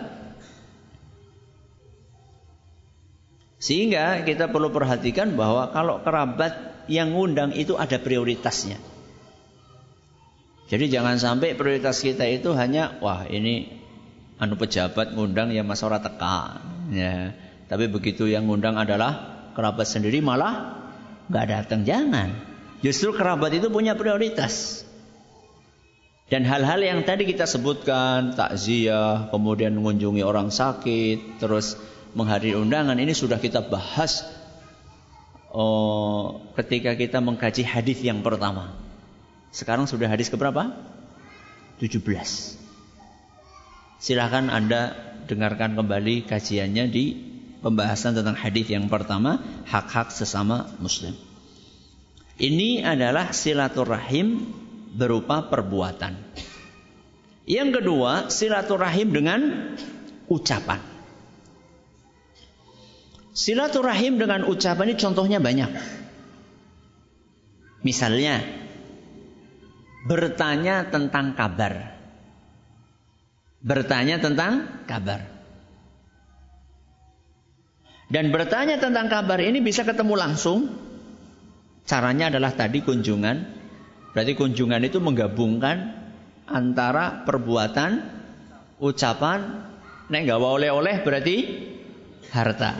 Sehingga 3.62 4.27
kita 4.27 4.51
perlu 4.51 4.73
perhatikan 4.75 5.38
bahwa 5.38 5.70
kalau 5.70 6.03
kerabat 6.03 6.87
yang 6.90 7.14
undang 7.14 7.55
itu 7.55 7.79
ada 7.79 8.03
prioritasnya. 8.03 8.89
Jadi 10.70 10.87
jangan 10.87 11.18
sampai 11.18 11.59
prioritas 11.59 11.98
kita 11.98 12.22
itu 12.30 12.54
hanya 12.54 12.94
wah 13.02 13.26
ini 13.26 13.74
anu 14.38 14.54
pejabat 14.54 15.18
ngundang 15.18 15.50
ya 15.50 15.66
mas 15.66 15.83
ora 15.83 15.98
teka. 15.98 16.62
Ya. 16.94 17.35
Tapi 17.66 17.90
begitu 17.90 18.30
yang 18.30 18.46
ngundang 18.46 18.78
adalah 18.78 19.42
kerabat 19.59 19.90
sendiri 19.90 20.22
malah 20.22 20.78
nggak 21.26 21.46
datang 21.50 21.83
jangan. 21.83 22.30
Justru 22.87 23.11
kerabat 23.11 23.50
itu 23.50 23.66
punya 23.66 23.98
prioritas. 23.98 24.87
Dan 26.30 26.46
hal-hal 26.46 26.78
yang 26.78 27.02
tadi 27.02 27.26
kita 27.26 27.42
sebutkan, 27.42 28.38
takziah, 28.38 29.26
kemudian 29.35 29.74
mengunjungi 29.74 30.22
orang 30.22 30.54
sakit, 30.54 31.42
terus 31.42 31.74
menghadiri 32.14 32.54
undangan, 32.54 32.94
ini 33.02 33.11
sudah 33.11 33.42
kita 33.42 33.66
bahas 33.66 34.22
oh, 35.50 36.38
ketika 36.54 36.94
kita 36.94 37.18
mengkaji 37.18 37.66
hadis 37.66 37.98
yang 38.06 38.22
pertama. 38.22 38.89
Sekarang 39.50 39.90
sudah 39.90 40.06
hadis 40.06 40.30
keberapa? 40.30 40.70
17. 41.82 42.00
Silahkan 44.00 44.46
Anda 44.48 44.94
dengarkan 45.26 45.74
kembali 45.74 46.24
kajiannya 46.24 46.84
di 46.88 47.04
pembahasan 47.60 48.16
tentang 48.16 48.38
hadis 48.38 48.70
yang 48.70 48.88
pertama, 48.88 49.42
hak-hak 49.68 50.14
sesama 50.14 50.70
muslim. 50.80 51.12
Ini 52.40 52.88
adalah 52.88 53.36
silaturahim 53.36 54.48
berupa 54.96 55.44
perbuatan. 55.52 56.16
Yang 57.44 57.82
kedua, 57.82 58.32
silaturahim 58.32 59.08
dengan 59.12 59.40
ucapan. 60.30 60.80
Silaturahim 63.34 64.16
dengan 64.16 64.48
ucapan 64.48 64.92
ini 64.92 64.96
contohnya 64.96 65.38
banyak. 65.42 65.70
Misalnya, 67.80 68.60
bertanya 70.04 70.88
tentang 70.88 71.36
kabar. 71.36 71.96
Bertanya 73.60 74.16
tentang 74.16 74.84
kabar. 74.88 75.20
Dan 78.10 78.34
bertanya 78.34 78.80
tentang 78.80 79.06
kabar 79.06 79.38
ini 79.38 79.62
bisa 79.62 79.86
ketemu 79.86 80.18
langsung. 80.18 80.66
Caranya 81.86 82.32
adalah 82.32 82.56
tadi 82.56 82.82
kunjungan. 82.82 83.60
Berarti 84.10 84.32
kunjungan 84.34 84.82
itu 84.82 84.98
menggabungkan 84.98 85.94
antara 86.50 87.22
perbuatan, 87.22 88.02
ucapan, 88.82 89.62
nek 90.10 90.26
gak 90.26 90.42
oleh-oleh 90.42 91.06
berarti 91.06 91.36
harta. 92.34 92.74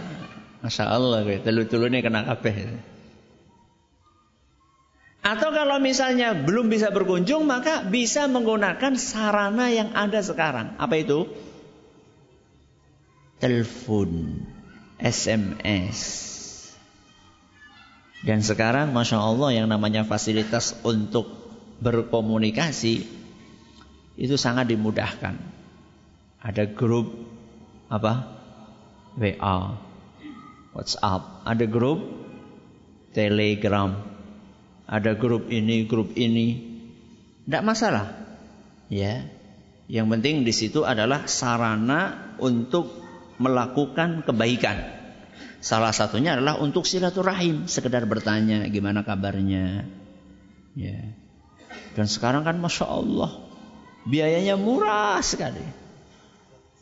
Masya 0.61 0.85
Allah, 0.91 1.23
telu-telu 1.41 1.87
ini 1.87 2.03
kena 2.03 2.27
kabeh. 2.27 2.90
Atau 5.21 5.53
kalau 5.53 5.77
misalnya 5.77 6.33
belum 6.33 6.73
bisa 6.73 6.89
berkunjung, 6.89 7.45
maka 7.45 7.85
bisa 7.85 8.25
menggunakan 8.25 8.97
sarana 8.97 9.69
yang 9.69 9.93
ada 9.93 10.25
sekarang. 10.25 10.81
Apa 10.81 10.97
itu? 10.97 11.29
Telepon, 13.37 14.41
SMS. 14.97 16.01
Dan 18.21 18.45
sekarang 18.45 18.93
Masya 18.93 19.17
Allah 19.17 19.51
yang 19.57 19.69
namanya 19.69 20.05
fasilitas 20.05 20.77
untuk 20.85 21.29
berkomunikasi 21.81 23.05
itu 24.21 24.37
sangat 24.37 24.69
dimudahkan. 24.69 25.41
Ada 26.41 26.69
grup 26.69 27.13
apa? 27.89 28.41
WA, 29.17 29.77
WhatsApp, 30.77 31.45
ada 31.45 31.65
grup 31.67 32.01
Telegram, 33.11 33.91
ada 34.91 35.15
grup 35.15 35.47
ini, 35.55 35.87
grup 35.87 36.11
ini. 36.19 36.59
Tidak 37.47 37.63
masalah. 37.63 38.11
Ya. 38.91 39.23
Yang 39.87 40.07
penting 40.19 40.35
di 40.43 40.51
situ 40.51 40.83
adalah 40.83 41.31
sarana 41.31 42.35
untuk 42.43 42.91
melakukan 43.39 44.27
kebaikan. 44.27 44.83
Salah 45.63 45.95
satunya 45.95 46.35
adalah 46.35 46.59
untuk 46.59 46.89
silaturahim, 46.89 47.71
sekedar 47.71 48.03
bertanya 48.11 48.67
gimana 48.67 49.07
kabarnya. 49.07 49.87
Ya. 50.75 51.15
Dan 51.95 52.07
sekarang 52.11 52.43
kan 52.43 52.59
masya 52.59 52.87
Allah 52.91 53.51
biayanya 54.09 54.59
murah 54.59 55.23
sekali. 55.23 55.63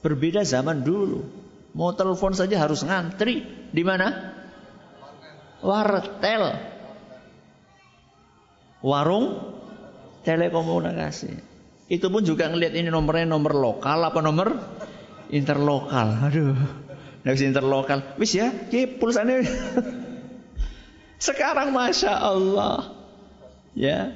Berbeda 0.01 0.47
zaman 0.47 0.87
dulu. 0.87 1.27
Mau 1.75 1.92
telepon 1.92 2.33
saja 2.33 2.57
harus 2.57 2.87
ngantri. 2.87 3.44
Di 3.75 3.83
mana? 3.83 4.33
Wartel. 5.61 6.68
Warung 8.85 9.57
telekomunikasi. 10.23 11.33
Itu 11.88 12.12
pun 12.12 12.23
juga 12.23 12.53
ngelihat 12.53 12.77
ini 12.77 12.93
nomornya 12.93 13.27
nomor 13.27 13.57
lokal 13.57 14.05
apa 14.05 14.21
nomor 14.21 14.61
interlokal. 15.33 16.09
Aduh. 16.29 16.59
Bisa 17.25 17.45
interlokal. 17.45 18.17
Wis 18.17 18.37
ya, 18.37 18.49
ki 18.53 19.01
pulsanya. 19.01 19.45
Sekarang 21.27 21.75
Masya 21.75 22.12
Allah. 22.12 22.95
Ya. 23.75 24.14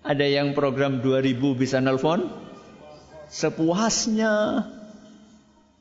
Ada 0.00 0.24
yang 0.24 0.56
program 0.56 1.04
2000 1.04 1.60
bisa 1.60 1.78
nelpon. 1.78 2.30
Sepuasnya. 3.28 4.34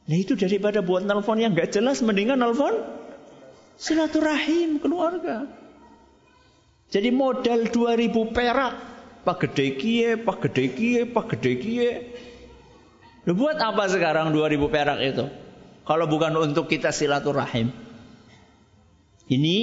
Nah 0.09 0.17
itu 0.17 0.33
daripada 0.35 0.83
buat 0.83 1.05
nelpon 1.05 1.39
yang 1.39 1.55
gak 1.55 1.71
jelas, 1.73 2.01
mendingan 2.01 2.41
nelpon 2.41 2.73
silaturahim 3.79 4.81
keluarga. 4.83 5.47
Jadi 6.89 7.09
modal 7.13 7.69
2000 7.69 8.33
perak, 8.33 8.73
pak 9.21 9.37
gede 9.45 9.77
kie, 9.77 10.17
pak 10.17 10.37
gede 10.41 10.65
kie, 10.73 11.05
pak 11.05 11.25
gede 11.37 11.53
kie. 11.61 11.91
Nah, 13.29 13.33
buat 13.37 13.61
apa 13.61 13.85
sekarang 13.93 14.33
2000 14.33 14.73
perak 14.73 14.97
itu? 15.05 15.25
Kalau 15.85 16.05
bukan 16.09 16.33
untuk 16.37 16.65
kita 16.65 16.89
silaturahim. 16.89 17.69
Ini 19.29 19.57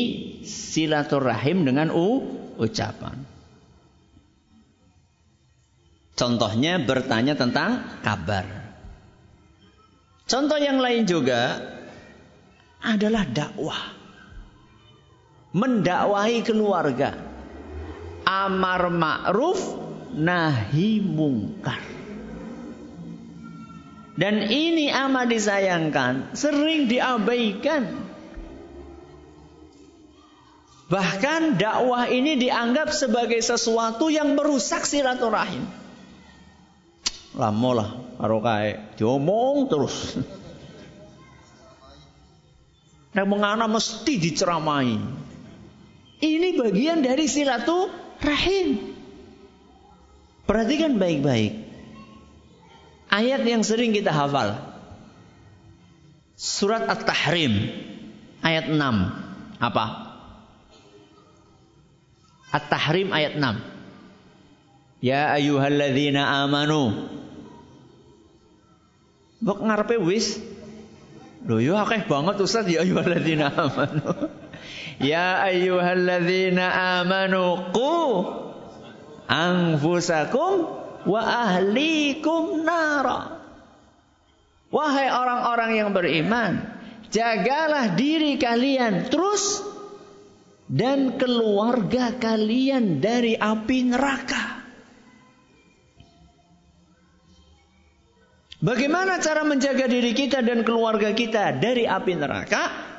silaturahim 0.47 1.67
dengan 1.67 1.91
u, 1.91 2.23
ucapan. 2.63 3.27
Contohnya 6.15 6.79
bertanya 6.79 7.35
tentang 7.35 8.01
kabar. 8.07 8.47
Contoh 10.27 10.59
yang 10.59 10.79
lain 10.79 11.05
juga 11.07 11.59
adalah 12.83 13.27
dakwah. 13.27 14.06
Mendakwahi 15.57 16.45
keluarga. 16.45 17.17
Amar 18.29 18.93
ma'ruf 18.93 19.61
nahi 20.13 21.01
mungkar. 21.01 21.97
Dan 24.17 24.49
ini 24.49 24.89
amat 24.89 25.29
disayangkan, 25.33 26.37
sering 26.37 26.89
diabaikan. 26.89 28.05
Bahkan 30.87 31.59
dakwah 31.61 32.09
ini 32.09 32.41
dianggap 32.41 32.93
sebagai 32.93 33.41
sesuatu 33.45 34.09
yang 34.09 34.33
merusak 34.33 34.89
silaturahim. 34.89 35.69
Lama 37.37 37.71
lah 37.77 37.91
karo 38.17 38.41
kae 38.41 38.97
diomong 38.97 39.69
terus. 39.69 40.17
Nek 43.17 43.27
mengana 43.29 43.69
mesti 43.69 44.17
diceramai. 44.17 44.97
Ini 46.17 46.57
bagian 46.57 47.05
dari 47.05 47.29
silaturahim. 47.29 48.97
Perhatikan 50.49 50.97
baik-baik. 50.97 51.53
Ayat 53.13 53.43
yang 53.45 53.61
sering 53.67 53.93
kita 53.93 54.15
hafal. 54.15 54.57
Surat 56.37 56.89
At-Tahrim 56.89 57.53
ayat 58.41 58.69
6. 58.73 58.79
Apa? 59.61 59.87
At-Tahrim 62.53 63.13
ayat 63.13 63.37
6. 63.37 65.05
Ya 65.05 65.29
ayyuhalladzina 65.37 66.45
amanu 66.45 67.13
Bok 69.45 69.61
ngarepe 69.61 70.01
wis. 70.01 70.41
Lho 71.45 71.61
yo 71.61 71.77
akeh 71.77 72.09
banget 72.09 72.41
Ustaz 72.41 72.65
ya 72.67 72.81
ayyuhalladzina 72.81 73.53
amanu. 73.53 74.33
Ya 75.03 75.45
ayyuhalladzina 75.47 76.65
amanu 77.03 77.71
qu 77.75 77.97
anfusakum 79.29 80.67
wa 81.07 81.21
ahlikum 81.23 82.67
nara. 82.67 83.39
Wahai 84.67 85.09
orang-orang 85.09 85.71
yang 85.79 85.91
beriman, 85.95 86.59
jagalah 87.09 87.95
diri 87.95 88.35
kalian 88.37 89.09
terus 89.09 89.63
dan 90.67 91.15
keluarga 91.15 92.19
kalian 92.19 92.99
dari 92.99 93.39
api 93.39 93.79
neraka. 93.87 94.57
Bagaimana 98.57 99.23
cara 99.23 99.47
menjaga 99.47 99.87
diri 99.87 100.17
kita 100.17 100.43
dan 100.43 100.67
keluarga 100.67 101.15
kita 101.15 101.55
dari 101.61 101.87
api 101.87 102.13
neraka? 102.19 102.96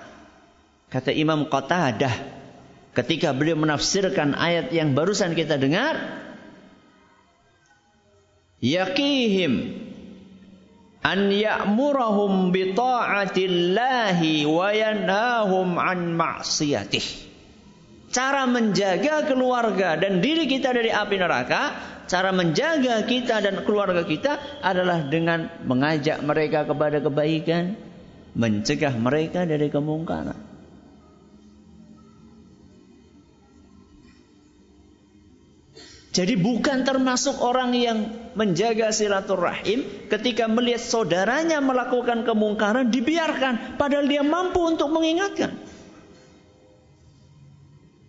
Kata 0.88 1.12
Imam 1.12 1.52
Qatadah 1.52 2.15
ketika 2.95 3.36
beliau 3.36 3.60
menafsirkan 3.60 4.32
ayat 4.34 4.71
yang 4.71 4.95
barusan 4.95 5.36
kita 5.36 5.60
dengar, 5.60 6.23
yaqihim 8.63 9.84
an 11.04 11.28
ya'murahum 11.28 12.56
bi 12.56 12.71
ta'atillahi 12.71 14.47
wa 14.47 14.67
yanahum 14.71 15.76
an 15.76 16.15
ma'siyatih. 16.15 17.28
Cara 18.08 18.47
menjaga 18.47 19.28
keluarga 19.28 20.00
dan 20.00 20.23
diri 20.23 20.47
kita 20.47 20.71
dari 20.71 20.88
api 20.88 21.15
neraka 21.19 21.76
cara 22.08 22.32
menjaga 22.32 23.04
kita 23.04 23.43
dan 23.43 23.67
keluarga 23.67 24.08
kita 24.08 24.63
adalah 24.63 25.04
dengan 25.12 25.52
mengajak 25.67 26.23
mereka 26.23 26.63
kepada 26.63 27.04
kebaikan, 27.04 27.76
mencegah 28.32 28.95
mereka 28.95 29.43
dari 29.43 29.67
kemungkaran. 29.67 30.47
Jadi 36.17 36.34
bukan 36.34 36.82
termasuk 36.82 37.38
orang 37.45 37.77
yang 37.77 38.10
menjaga 38.34 38.89
silaturahim 38.89 39.86
ketika 40.10 40.49
melihat 40.49 40.82
saudaranya 40.82 41.62
melakukan 41.62 42.25
kemungkaran 42.25 42.89
dibiarkan 42.89 43.77
padahal 43.77 44.10
dia 44.10 44.25
mampu 44.25 44.65
untuk 44.65 44.89
mengingatkan. 44.89 45.53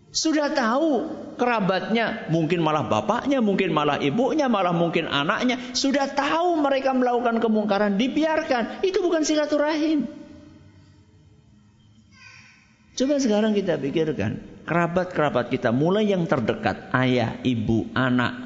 Sudah 0.08 0.56
tahu 0.56 1.04
kerabatnya, 1.36 2.32
mungkin 2.32 2.64
malah 2.64 2.88
bapaknya, 2.88 3.44
mungkin 3.44 3.76
malah 3.76 4.00
ibunya, 4.00 4.48
malah 4.48 4.72
mungkin 4.72 5.04
anaknya. 5.04 5.60
Sudah 5.76 6.08
tahu 6.08 6.64
mereka 6.64 6.96
melakukan 6.96 7.44
kemungkaran, 7.44 8.00
dibiarkan. 8.00 8.80
Itu 8.88 9.04
bukan 9.04 9.20
silaturahim. 9.20 10.08
Coba 12.96 13.20
sekarang 13.20 13.52
kita 13.52 13.76
pikirkan, 13.78 14.42
kerabat-kerabat 14.68 15.48
kita 15.48 15.72
mulai 15.72 16.12
yang 16.12 16.28
terdekat, 16.28 16.92
ayah, 16.92 17.40
ibu, 17.40 17.88
anak, 17.96 18.37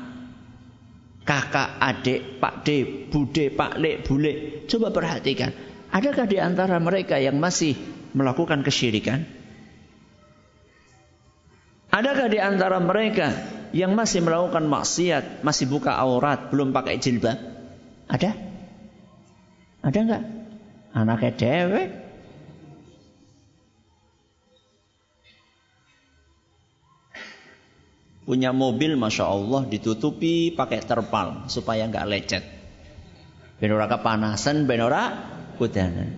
kakak, 1.26 1.82
adik, 1.82 2.38
pak 2.38 2.62
D, 2.62 2.68
bude, 3.10 3.50
pak 3.50 3.74
le, 3.82 3.98
bule. 4.06 4.62
Coba 4.70 4.94
perhatikan, 4.94 5.50
adakah 5.90 6.30
di 6.30 6.38
antara 6.38 6.78
mereka 6.78 7.18
yang 7.18 7.42
masih 7.42 7.74
melakukan 8.14 8.62
kesyirikan? 8.62 9.26
Adakah 11.92 12.30
di 12.30 12.38
antara 12.40 12.80
mereka 12.80 13.28
yang 13.76 13.92
masih 13.92 14.24
melakukan 14.24 14.64
maksiat, 14.64 15.44
masih 15.44 15.68
buka 15.68 15.92
aurat, 15.92 16.48
belum 16.48 16.72
pakai 16.72 16.96
jilbab? 16.96 17.36
Ada? 18.08 18.32
Ada 19.82 19.98
enggak? 19.98 20.24
Anaknya 20.92 21.32
dewek. 21.36 22.01
Punya 28.22 28.54
mobil 28.54 28.94
Masya 28.94 29.26
Allah 29.26 29.66
ditutupi 29.66 30.54
pakai 30.54 30.78
terpal 30.86 31.50
supaya 31.50 31.90
enggak 31.90 32.06
lecet. 32.06 32.44
Benora 33.58 33.90
kepanasan, 33.90 34.66
benora 34.66 35.10
kudanan. 35.58 36.14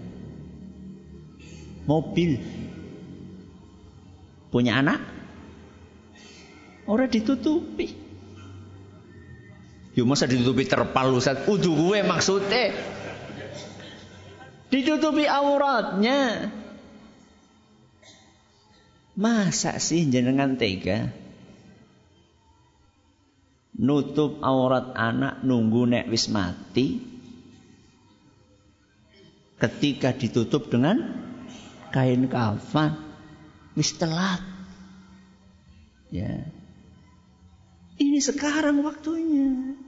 Mobil. 1.89 2.41
Punya 4.53 4.85
anak? 4.85 5.01
Orang 6.85 7.09
ditutupi. 7.09 7.97
Yo 9.97 10.05
masa 10.05 10.29
ditutupi 10.29 10.69
terpal 10.69 11.09
Ustaz. 11.17 11.49
Udu 11.49 11.73
gue 11.73 12.05
maksudnya. 12.05 12.77
Ditutupi 14.69 15.25
auratnya. 15.25 16.53
Masa 19.15 19.79
sih 19.79 20.05
jenengan 20.11 20.59
tega? 20.59 21.24
Nutup 23.75 24.39
aurat 24.39 24.95
anak 24.95 25.43
nunggu 25.43 25.83
nek 25.91 26.07
wis 26.07 26.31
mati. 26.31 27.03
Ketika 29.59 30.15
ditutup 30.15 30.71
dengan 30.71 31.01
kain 31.91 32.27
kafan, 32.31 32.95
wis 33.75 33.95
telat. 33.99 34.43
Ya. 36.15 36.47
Ini 37.99 38.19
sekarang 38.19 38.83
waktunya. 38.83 39.79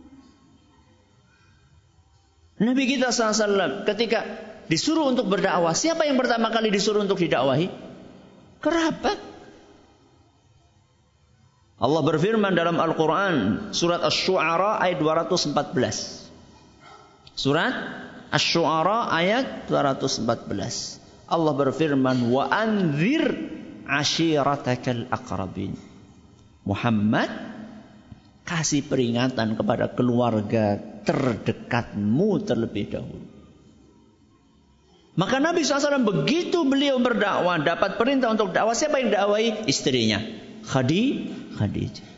Nabi 2.56 2.82
kita 2.88 3.12
SAW 3.12 3.84
ketika 3.84 4.24
disuruh 4.70 5.12
untuk 5.12 5.28
berdakwah, 5.28 5.76
siapa 5.76 6.08
yang 6.08 6.16
pertama 6.16 6.48
kali 6.48 6.72
disuruh 6.72 7.04
untuk 7.04 7.20
didakwahi? 7.20 7.68
Kerabat. 8.62 9.18
Allah 11.76 12.00
berfirman 12.00 12.56
dalam 12.56 12.80
Al-Quran 12.80 13.68
surat 13.76 14.00
Ash-Shu'ara 14.00 14.80
ayat 14.80 14.96
214. 14.96 15.52
Surat 17.36 17.74
Ash-Shu'ara 18.32 19.12
ayat 19.12 19.68
214. 19.68 20.24
Allah 21.28 21.52
berfirman 21.52 22.32
wa 22.32 22.48
anzir 22.48 23.28
ashiratakal 23.84 25.04
aqrabin. 25.12 25.76
Muhammad 26.64 27.28
kasih 28.48 28.88
peringatan 28.88 29.60
kepada 29.60 29.92
keluarga 29.92 30.80
terdekatmu 31.04 32.40
terlebih 32.40 32.88
dahulu. 32.88 33.26
Maka 35.16 35.44
Nabi 35.44 35.60
SAW 35.60 36.08
begitu 36.08 36.64
beliau 36.64 36.96
berdakwah 37.04 37.60
dapat 37.60 38.00
perintah 38.00 38.32
untuk 38.32 38.56
dakwah 38.56 38.72
siapa 38.72 38.96
yang 38.96 39.12
dakwai 39.12 39.68
istrinya 39.68 40.45
Khadi 40.66 41.30
Khadijah. 41.54 42.10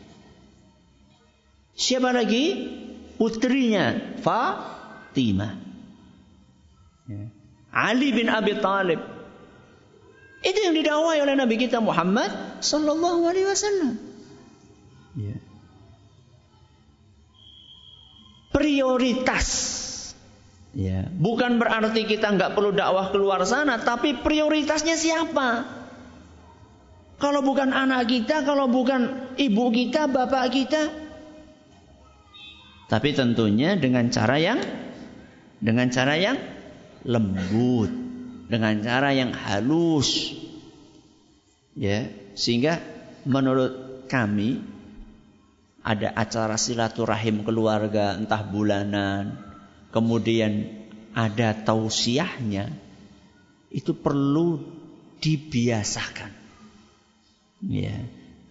Siapa 1.79 2.11
lagi 2.11 2.67
putrinya 3.15 4.17
Fatimah. 4.19 5.53
Ya. 7.07 7.23
Ali 7.71 8.11
bin 8.11 8.27
Abi 8.27 8.57
Talib. 8.59 8.99
Itu 10.43 10.59
yang 10.59 10.75
didakwai 10.75 11.23
oleh 11.23 11.35
Nabi 11.39 11.55
kita 11.55 11.79
Muhammad 11.79 12.31
sallallahu 12.59 13.27
alaihi 13.27 13.47
wasallam. 13.47 13.95
Ya. 15.15 15.37
Prioritas. 18.51 19.47
Ya, 20.69 21.09
bukan 21.09 21.57
berarti 21.57 22.05
kita 22.05 22.29
nggak 22.29 22.53
perlu 22.53 22.75
dakwah 22.77 23.09
keluar 23.09 23.41
sana, 23.41 23.81
tapi 23.81 24.21
prioritasnya 24.21 24.93
siapa? 24.93 25.78
Kalau 27.19 27.43
bukan 27.43 27.75
anak 27.75 28.07
kita, 28.07 28.47
kalau 28.47 28.71
bukan 28.71 29.35
ibu 29.35 29.67
kita, 29.75 30.07
bapak 30.07 30.45
kita. 30.55 30.83
Tapi 32.89 33.13
tentunya 33.13 33.75
dengan 33.75 34.07
cara 34.09 34.39
yang 34.39 34.59
dengan 35.59 35.91
cara 35.91 36.15
yang 36.15 36.39
lembut 37.03 37.91
dengan 38.49 38.81
cara 38.81 39.13
yang 39.13 39.35
halus 39.35 40.33
ya 41.77 42.09
sehingga 42.33 42.81
menurut 43.27 44.07
kami 44.09 44.63
ada 45.85 46.11
acara 46.15 46.57
silaturahim 46.57 47.45
keluarga 47.45 48.17
entah 48.17 48.41
bulanan 48.41 49.37
kemudian 49.93 50.65
ada 51.13 51.53
tausiahnya 51.53 52.73
itu 53.69 53.93
perlu 53.93 54.59
dibiasakan 55.21 56.38
ya 57.65 57.95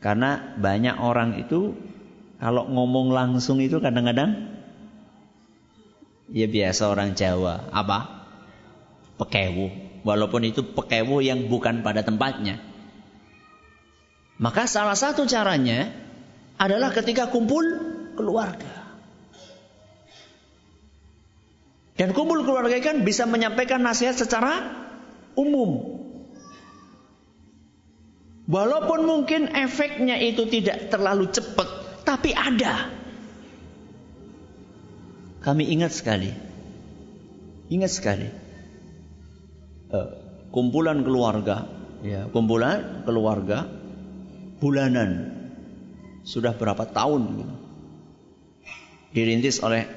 karena 0.05 0.57
banyak 0.61 0.97
orang 1.01 1.41
itu 1.41 1.75
kalau 2.39 2.69
ngomong 2.71 3.11
langsung 3.11 3.59
itu 3.59 3.81
kadang-kadang 3.83 4.59
ya 6.31 6.47
biasa 6.47 6.93
orang 6.93 7.17
Jawa 7.17 7.73
apa 7.73 8.19
pekewu. 9.19 9.69
Walaupun 10.07 10.47
itu 10.47 10.63
pekewu 10.63 11.21
yang 11.21 11.51
bukan 11.51 11.83
pada 11.83 12.07
tempatnya. 12.07 12.63
Maka 14.39 14.71
salah 14.71 14.95
satu 14.95 15.27
caranya 15.27 15.91
adalah 16.55 16.95
ketika 16.95 17.27
kumpul 17.27 17.67
keluarga. 18.15 18.87
Dan 21.99 22.15
kumpul 22.15 22.47
keluarga 22.47 22.79
kan 22.79 23.03
bisa 23.03 23.27
menyampaikan 23.27 23.83
nasihat 23.83 24.15
secara 24.15 24.71
umum. 25.35 25.98
Walaupun 28.49 29.05
mungkin 29.05 29.53
efeknya 29.53 30.17
itu 30.17 30.49
tidak 30.49 30.89
terlalu 30.89 31.29
cepat, 31.29 31.69
tapi 32.09 32.33
ada. 32.33 32.89
Kami 35.45 35.69
ingat 35.69 35.93
sekali. 35.93 36.33
Ingat 37.69 37.93
sekali 37.93 38.49
uh, 39.93 40.09
kumpulan 40.53 41.05
keluarga, 41.05 41.69
ya, 42.05 42.29
kumpulan 42.31 43.05
keluarga 43.05 43.69
bulanan 44.59 45.37
sudah 46.27 46.53
berapa 46.53 46.85
tahun 46.89 47.23
gitu. 47.41 47.55
dirintis 49.17 49.65
oleh 49.65 49.89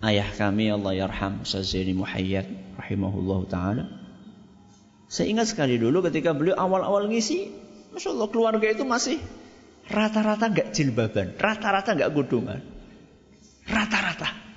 ayah 0.00 0.28
kami 0.32 0.72
Allah 0.72 0.94
yarham 0.96 1.44
Sazini 1.44 1.92
Muhayyad 1.92 2.78
rahimahullah 2.80 3.40
taala. 3.50 3.84
Saya 5.08 5.32
ingat 5.32 5.48
sekali 5.48 5.80
dulu 5.80 6.04
ketika 6.04 6.36
beliau 6.36 6.54
awal-awal 6.60 7.08
ngisi, 7.08 7.48
masya 7.96 8.12
Allah 8.12 8.28
keluarga 8.28 8.66
itu 8.68 8.84
masih 8.84 9.16
rata-rata 9.88 10.52
nggak 10.52 10.76
jilbaban, 10.76 11.32
rata-rata 11.40 11.96
nggak 11.96 12.12
gudungan, 12.12 12.60
rata-rata 13.64 14.48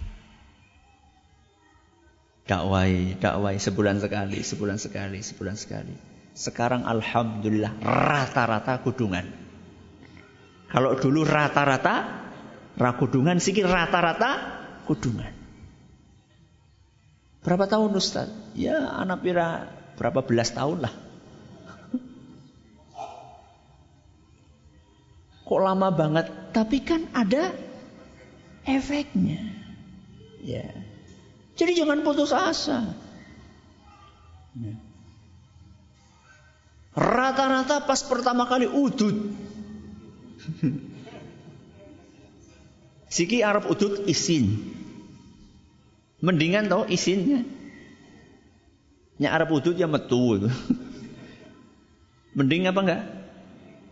dakwai, 2.51 3.15
dakwai 3.15 3.55
sebulan 3.55 4.03
sekali, 4.03 4.43
sebulan 4.43 4.75
sekali, 4.75 5.19
sebulan 5.23 5.55
sekali. 5.55 5.95
Sekarang 6.35 6.83
alhamdulillah 6.83 7.79
rata-rata 7.79 8.83
kudungan. 8.83 9.23
Kalau 10.67 10.99
dulu 10.99 11.23
rata-rata 11.23 12.27
rakudungan, 12.75 13.39
sikit 13.39 13.67
rata-rata 13.67 14.29
kudungan. 14.83 15.31
Berapa 17.41 17.65
tahun 17.67 17.91
Ustaz? 17.95 18.27
Ya 18.55 18.79
anak 18.99 19.23
pira 19.23 19.80
berapa 19.99 20.23
belas 20.23 20.53
tahun 20.53 20.87
lah. 20.87 20.93
Kok 25.51 25.61
lama 25.61 25.91
banget? 25.91 26.31
Tapi 26.55 26.79
kan 26.79 27.11
ada 27.11 27.51
efeknya. 28.63 29.51
Ya. 30.39 30.71
Jadi 31.59 31.75
jangan 31.75 32.07
putus 32.07 32.31
asa. 32.31 32.95
Rata-rata 36.95 37.83
pas 37.83 38.01
pertama 38.03 38.47
kali 38.47 38.67
udut. 38.67 39.35
Siki 43.11 43.43
Arab 43.43 43.67
udut 43.67 44.07
isin. 44.07 44.55
Mendingan 46.23 46.71
tau 46.71 46.87
isinnya. 46.87 47.43
Nya 49.21 49.37
Arab 49.37 49.53
udut 49.53 49.77
ya 49.77 49.85
metu 49.85 50.41
itu. 50.41 50.49
Mending 52.37 52.65
apa 52.65 52.79
enggak? 52.81 53.03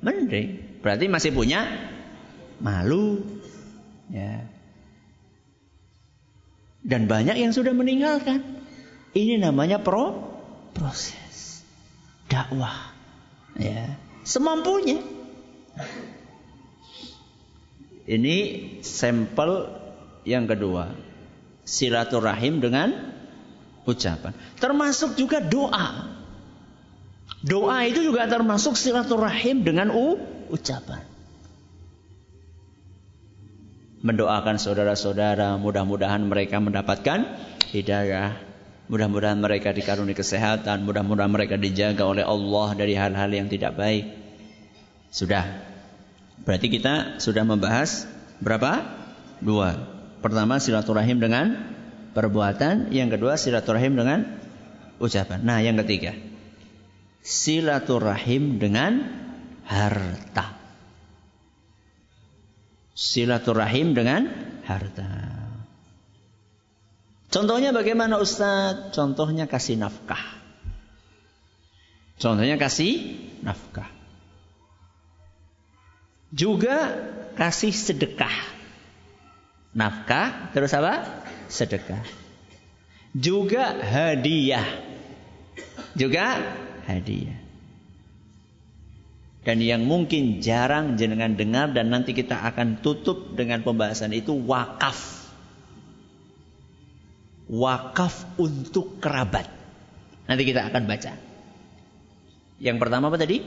Mending. 0.02 0.82
Berarti 0.82 1.06
masih 1.06 1.30
punya 1.38 1.70
malu. 2.58 3.22
Ya. 4.10 4.50
Dan 6.82 7.06
banyak 7.06 7.38
yang 7.38 7.54
sudah 7.54 7.78
meninggalkan. 7.78 8.42
Ini 9.14 9.38
namanya 9.38 9.78
pro 9.86 10.34
proses 10.74 11.62
dakwah. 12.26 12.90
Ya, 13.54 14.02
semampunya. 14.26 14.98
Ini 18.10 18.38
sampel 18.82 19.70
yang 20.26 20.50
kedua. 20.50 20.98
Silaturahim 21.70 22.64
dengan 22.64 23.19
ucapan. 23.88 24.34
Termasuk 24.58 25.16
juga 25.16 25.40
doa. 25.44 26.20
Doa 27.40 27.78
itu 27.88 28.04
juga 28.04 28.28
termasuk 28.28 28.76
silaturahim 28.76 29.64
dengan 29.64 29.94
u, 29.96 30.20
ucapan. 30.52 31.08
Mendoakan 34.00 34.56
saudara-saudara 34.60 35.60
mudah-mudahan 35.60 36.24
mereka 36.24 36.60
mendapatkan 36.60 37.28
hidayah. 37.72 38.36
Mudah-mudahan 38.90 39.38
mereka 39.38 39.76
dikaruniai 39.76 40.18
kesehatan. 40.18 40.88
Mudah-mudahan 40.88 41.30
mereka 41.30 41.56
dijaga 41.60 42.08
oleh 42.08 42.24
Allah 42.24 42.68
dari 42.80 42.96
hal-hal 42.96 43.30
yang 43.30 43.52
tidak 43.52 43.76
baik. 43.76 44.08
Sudah. 45.12 45.62
Berarti 46.48 46.68
kita 46.72 47.20
sudah 47.20 47.44
membahas 47.44 48.08
berapa? 48.40 48.84
Dua. 49.44 49.76
Pertama 50.20 50.60
silaturahim 50.60 51.20
dengan 51.20 51.79
perbuatan 52.20 52.92
yang 52.92 53.08
kedua 53.08 53.40
silaturahim 53.40 53.96
dengan 53.96 54.28
ucapan 55.00 55.40
nah 55.40 55.64
yang 55.64 55.80
ketiga 55.80 56.12
silaturahim 57.24 58.60
dengan 58.60 59.08
harta 59.64 60.60
silaturahim 63.00 63.96
dengan 63.96 64.28
harta. 64.68 65.08
Contohnya 67.32 67.72
bagaimana 67.72 68.20
Ustaz? 68.20 68.92
Contohnya 68.92 69.48
kasih 69.48 69.80
nafkah. 69.80 70.20
Contohnya 72.20 72.60
kasih 72.60 73.16
nafkah. 73.40 73.88
Juga 76.36 77.00
kasih 77.40 77.72
sedekah. 77.72 78.36
Nafkah 79.72 80.52
terus 80.52 80.76
apa? 80.76 81.24
Sedekah. 81.50 82.06
Juga 83.18 83.74
hadiah. 83.74 84.70
Juga 85.98 86.38
hadiah. 86.86 87.42
Dan 89.42 89.66
yang 89.66 89.90
mungkin 89.90 90.46
jarang 90.46 90.94
jenengan 91.00 91.34
dengar 91.34 91.74
dan 91.74 91.90
nanti 91.90 92.14
kita 92.14 92.38
akan 92.38 92.86
tutup 92.86 93.34
dengan 93.34 93.66
pembahasan 93.66 94.14
itu 94.14 94.38
wakaf. 94.46 95.26
Wakaf 97.50 98.38
untuk 98.38 99.02
kerabat. 99.02 99.50
Nanti 100.30 100.46
kita 100.46 100.70
akan 100.70 100.86
baca. 100.86 101.18
Yang 102.62 102.78
pertama 102.78 103.10
apa 103.10 103.18
tadi? 103.18 103.42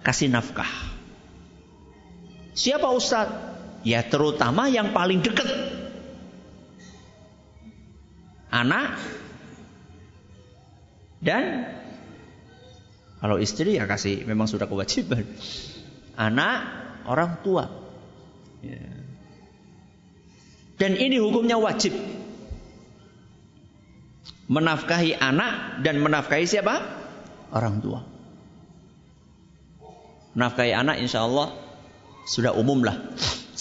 Kasih 0.00 0.32
nafkah. 0.32 0.70
Siapa 2.56 2.88
ustadz? 2.88 3.53
Ya 3.84 4.00
terutama 4.02 4.72
yang 4.72 4.96
paling 4.96 5.20
dekat. 5.20 5.46
Anak 8.48 8.96
dan 11.24 11.64
kalau 13.24 13.40
istri 13.40 13.80
ya 13.80 13.88
kasih 13.88 14.28
memang 14.28 14.44
sudah 14.44 14.68
kewajiban. 14.68 15.24
Anak, 16.12 16.56
orang 17.08 17.40
tua. 17.40 17.64
Ya. 18.60 18.84
Dan 20.76 21.00
ini 21.00 21.16
hukumnya 21.16 21.56
wajib. 21.56 21.96
Menafkahi 24.44 25.16
anak 25.16 25.80
dan 25.80 26.04
menafkahi 26.04 26.44
siapa? 26.44 26.84
Orang 27.48 27.80
tua. 27.80 28.04
Menafkahi 30.36 30.76
anak 30.76 31.00
insya 31.00 31.24
Allah 31.24 31.56
sudah 32.28 32.52
umum 32.52 32.84
lah. 32.84 33.00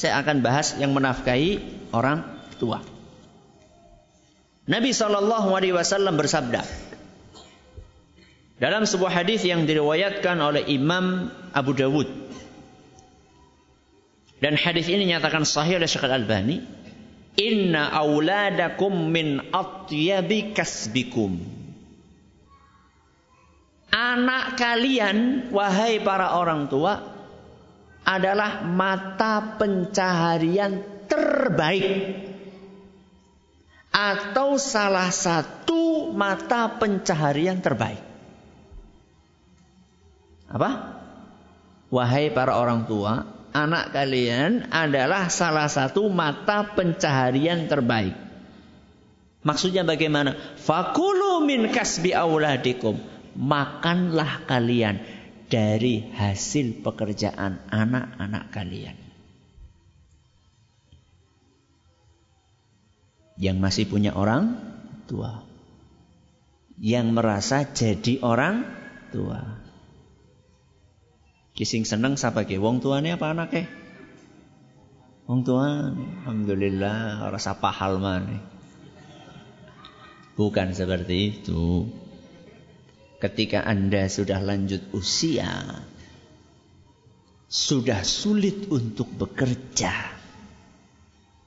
Saya 0.04 0.20
akan 0.20 0.44
bahas 0.44 0.76
yang 0.76 0.92
menafkahi 0.92 1.64
orang 1.96 2.28
tua. 2.60 2.84
Nabi 4.68 4.92
Shallallahu 4.92 5.56
Alaihi 5.56 5.72
Wasallam 5.72 6.20
bersabda, 6.20 6.60
dalam 8.60 8.84
sebuah 8.84 9.24
hadis 9.24 9.48
yang 9.48 9.64
diriwayatkan 9.64 10.44
oleh 10.44 10.68
Imam 10.68 11.32
Abu 11.56 11.72
Dawud. 11.72 12.12
Dan 14.44 14.60
hadis 14.60 14.92
ini 14.92 15.08
nyatakan 15.08 15.48
sahih 15.48 15.80
oleh 15.80 15.88
Syekh 15.88 16.04
Al-Albani. 16.04 16.60
Inna 17.40 17.88
auladakum 17.96 19.08
min 19.08 19.40
atyabi 19.56 20.52
kasbikum. 20.52 21.40
Anak 23.88 24.60
kalian, 24.60 25.48
wahai 25.56 26.04
para 26.04 26.36
orang 26.36 26.68
tua, 26.68 27.13
adalah 28.04 28.68
mata 28.68 29.56
pencaharian 29.56 30.84
terbaik 31.08 32.20
atau 33.94 34.60
salah 34.60 35.14
satu 35.14 36.12
mata 36.12 36.68
pencaharian 36.82 37.64
terbaik. 37.64 38.02
Apa? 40.50 40.72
Wahai 41.94 42.34
para 42.34 42.58
orang 42.58 42.90
tua, 42.90 43.26
anak 43.54 43.94
kalian 43.94 44.74
adalah 44.74 45.30
salah 45.30 45.70
satu 45.70 46.10
mata 46.10 46.74
pencaharian 46.74 47.70
terbaik. 47.70 48.18
Maksudnya 49.46 49.86
bagaimana? 49.86 50.40
Fakulu 50.58 51.46
min 51.46 51.70
kasbi 51.70 52.16
auladikum. 52.16 52.98
Makanlah 53.34 54.46
kalian 54.46 55.02
dari 55.54 56.02
hasil 56.10 56.82
pekerjaan 56.82 57.62
anak-anak 57.70 58.50
kalian. 58.50 58.98
Yang 63.38 63.58
masih 63.62 63.86
punya 63.86 64.18
orang 64.18 64.58
tua. 65.06 65.46
Yang 66.82 67.08
merasa 67.14 67.70
jadi 67.70 68.18
orang 68.26 68.66
tua. 69.14 69.62
Kising 71.54 71.86
seneng 71.86 72.18
siapa 72.18 72.50
ke? 72.50 72.58
Wong 72.58 72.82
tuane 72.82 73.14
apa 73.14 73.38
anaknya? 73.38 73.70
Wong 75.30 75.46
tua, 75.46 75.94
alhamdulillah 75.94 77.30
rasa 77.30 77.62
pahal 77.62 78.02
mana? 78.02 78.42
Bukan 80.34 80.74
seperti 80.74 81.30
itu. 81.30 81.86
Ketika 83.24 83.64
Anda 83.64 84.12
sudah 84.12 84.44
lanjut 84.44 84.92
usia, 84.92 85.80
sudah 87.48 88.04
sulit 88.04 88.68
untuk 88.68 89.08
bekerja, 89.16 89.96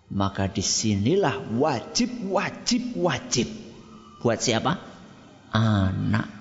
maka 0.08 0.48
di 0.48 0.64
sinilah 0.64 1.52
wajib, 1.60 2.32
wajib, 2.32 2.96
wajib. 2.96 3.52
Buat 4.24 4.40
siapa? 4.40 4.80
Anak. 5.52 6.32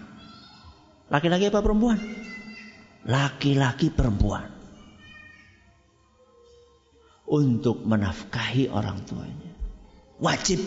Laki-laki 1.12 1.52
apa 1.52 1.60
perempuan? 1.60 2.00
laki-laki 3.06 3.94
perempuan 3.94 4.50
untuk 7.26 7.86
menafkahi 7.86 8.70
orang 8.70 9.02
tuanya. 9.06 9.54
Wajib. 10.22 10.62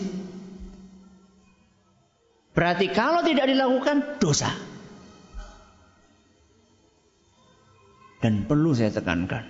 Berarti 2.59 2.91
kalau 2.91 3.23
tidak 3.23 3.47
dilakukan 3.47 4.19
dosa. 4.19 4.51
Dan 8.19 8.43
perlu 8.51 8.75
saya 8.75 8.91
tekankan. 8.91 9.47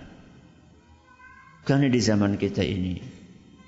Karena 1.66 1.90
di 1.90 1.98
zaman 1.98 2.38
kita 2.38 2.62
ini 2.62 3.02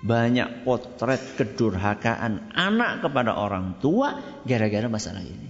banyak 0.05 0.61
potret 0.61 1.41
kedurhakaan 1.41 2.53
anak 2.53 3.01
kepada 3.01 3.33
orang 3.33 3.81
tua 3.81 4.21
gara-gara 4.45 4.85
masalah 4.85 5.25
ini. 5.25 5.49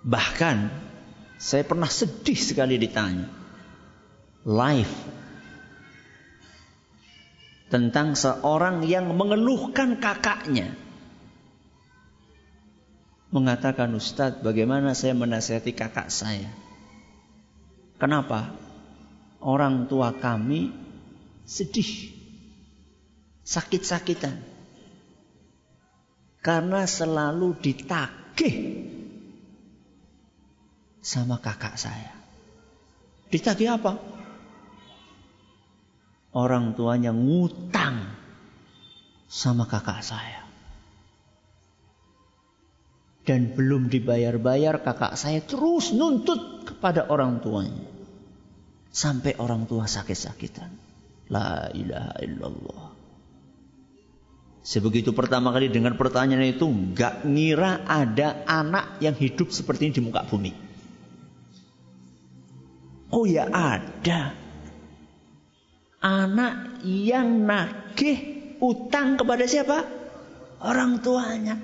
Bahkan 0.00 0.56
saya 1.36 1.64
pernah 1.68 1.92
sedih 1.92 2.40
sekali 2.40 2.80
ditanya. 2.80 3.28
Live. 4.48 5.21
Tentang 7.72 8.12
seorang 8.12 8.84
yang 8.84 9.16
mengeluhkan 9.16 9.96
kakaknya. 9.96 10.76
Mengatakan 13.32 13.96
Ustadz 13.96 14.44
bagaimana 14.44 14.92
saya 14.92 15.16
menasihati 15.16 15.72
kakak 15.72 16.12
saya. 16.12 16.52
Kenapa? 17.96 18.52
Orang 19.40 19.88
tua 19.88 20.12
kami 20.12 20.68
sedih. 21.48 22.12
Sakit-sakitan. 23.40 24.36
Karena 26.44 26.84
selalu 26.84 27.56
ditagih 27.56 28.84
sama 31.00 31.40
kakak 31.40 31.80
saya. 31.80 32.12
Ditagih 33.32 33.80
apa? 33.80 34.11
Orang 36.32 36.72
tuanya 36.72 37.12
ngutang 37.12 38.08
sama 39.28 39.68
kakak 39.68 40.00
saya. 40.00 40.44
Dan 43.22 43.54
belum 43.54 43.92
dibayar-bayar 43.92 44.80
kakak 44.82 45.14
saya 45.14 45.44
terus 45.44 45.92
nuntut 45.92 46.66
kepada 46.66 47.06
orang 47.06 47.38
tuanya. 47.44 47.86
Sampai 48.92 49.36
orang 49.36 49.68
tua 49.68 49.84
sakit-sakitan. 49.88 50.72
La 51.28 51.68
ilaha 51.72 52.16
illallah. 52.24 52.84
Sebegitu 54.62 55.10
pertama 55.10 55.50
kali 55.50 55.68
dengan 55.68 55.98
pertanyaan 55.98 56.46
itu, 56.46 56.70
gak 56.94 57.26
ngira 57.26 57.82
ada 57.82 58.46
anak 58.46 59.02
yang 59.02 59.16
hidup 59.18 59.50
seperti 59.50 59.90
ini 59.90 59.92
di 59.98 60.02
muka 60.06 60.22
bumi. 60.22 60.52
Oh 63.12 63.26
ya 63.28 63.50
ada. 63.50 64.41
Anak 66.02 66.82
yang 66.82 67.46
nagih 67.46 68.42
utang 68.58 69.14
kepada 69.14 69.46
siapa? 69.46 69.86
Orang 70.62 70.98
tuanya. 70.98 71.58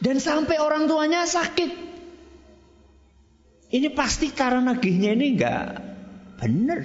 Dan 0.00 0.16
sampai 0.22 0.56
orang 0.62 0.86
tuanya 0.86 1.26
sakit. 1.26 1.90
Ini 3.70 3.88
pasti 3.94 4.30
karena 4.34 4.74
nagihnya 4.74 5.14
ini 5.14 5.26
enggak 5.34 5.66
benar. 6.40 6.80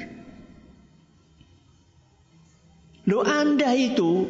Lo 3.05 3.21
Anda 3.21 3.73
itu 3.77 4.25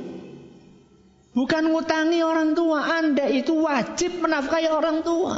bukan 1.36 1.64
ngutangi 1.72 2.20
orang 2.24 2.56
tua, 2.56 2.84
Anda 3.00 3.28
itu 3.28 3.64
wajib 3.64 4.24
menafkahi 4.24 4.68
orang 4.72 5.04
tua. 5.04 5.36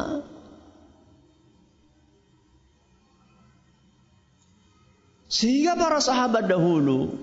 Sehingga 5.28 5.76
para 5.76 6.00
sahabat 6.00 6.48
dahulu 6.48 7.20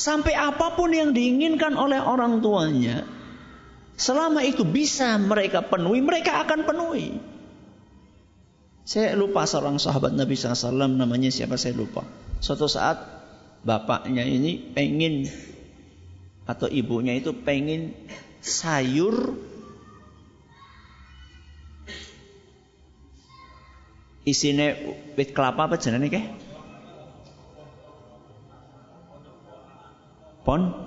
Sampai 0.00 0.32
apa 0.32 0.78
pun 0.80 0.88
yang 0.96 1.12
diinginkan 1.12 1.76
oleh 1.76 2.00
orang 2.00 2.40
tuanya, 2.40 3.04
selama 4.00 4.40
itu 4.40 4.64
bisa 4.64 5.18
mereka 5.20 5.60
penuhi, 5.60 6.00
mereka 6.00 6.40
akan 6.40 6.64
penuhi. 6.64 7.20
Saya 8.86 9.12
lupa 9.12 9.44
seorang 9.44 9.76
sahabat 9.76 10.16
Nabi 10.16 10.34
SAW 10.40 10.72
namanya 10.72 11.28
siapa 11.28 11.60
saya 11.60 11.76
lupa. 11.76 12.00
Suatu 12.40 12.64
saat 12.64 12.96
bapaknya 13.60 14.24
ini 14.24 14.72
pengen 14.72 15.28
atau 16.48 16.66
ibunya 16.66 17.12
itu 17.12 17.36
pengen 17.36 17.92
sayur 18.40 19.36
isine 24.30 24.66
wit 25.18 25.34
kelapa 25.34 25.66
apa 25.66 25.76
jenenge 25.76 26.08
ke? 26.08 26.22
Pon 30.46 30.86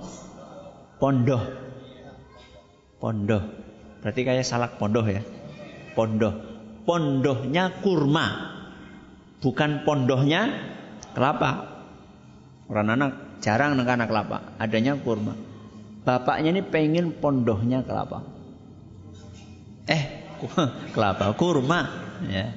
pondoh. 0.98 1.44
Pondoh. 3.04 3.44
Berarti 4.00 4.22
kayak 4.24 4.48
salak 4.48 4.80
pondoh 4.80 5.04
ya. 5.04 5.20
Pondoh 5.94 6.54
pondohnya 6.88 7.72
kurma. 7.82 8.28
Bukan 9.44 9.84
pondohnya 9.84 10.48
kelapa. 11.12 11.84
Orang 12.72 12.96
anak 12.96 13.12
jarang 13.44 13.76
anak 13.76 14.08
kelapa, 14.08 14.56
adanya 14.56 14.96
kurma. 14.96 15.36
Bapaknya 16.04 16.56
ini 16.56 16.62
pengen 16.64 17.12
pondohnya 17.20 17.84
kelapa. 17.84 18.24
Eh, 19.84 20.04
kelapa, 20.96 21.36
kurma, 21.36 21.92
ya. 22.28 22.56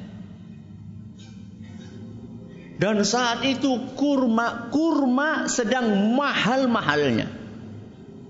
Dan 2.76 3.00
saat 3.08 3.40
itu 3.48 3.96
kurma, 3.96 4.68
kurma 4.68 5.48
sedang 5.48 6.12
mahal-mahalnya. 6.12 7.28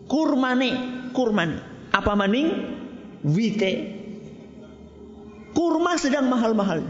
Kurma 0.07 0.55
nih, 0.55 0.75
kurma 1.11 1.43
nih. 1.51 1.63
Apa 1.91 2.15
maning? 2.15 2.49
Wite 3.27 3.97
Kurma 5.57 5.97
sedang 5.97 6.29
mahal-mahal. 6.29 6.85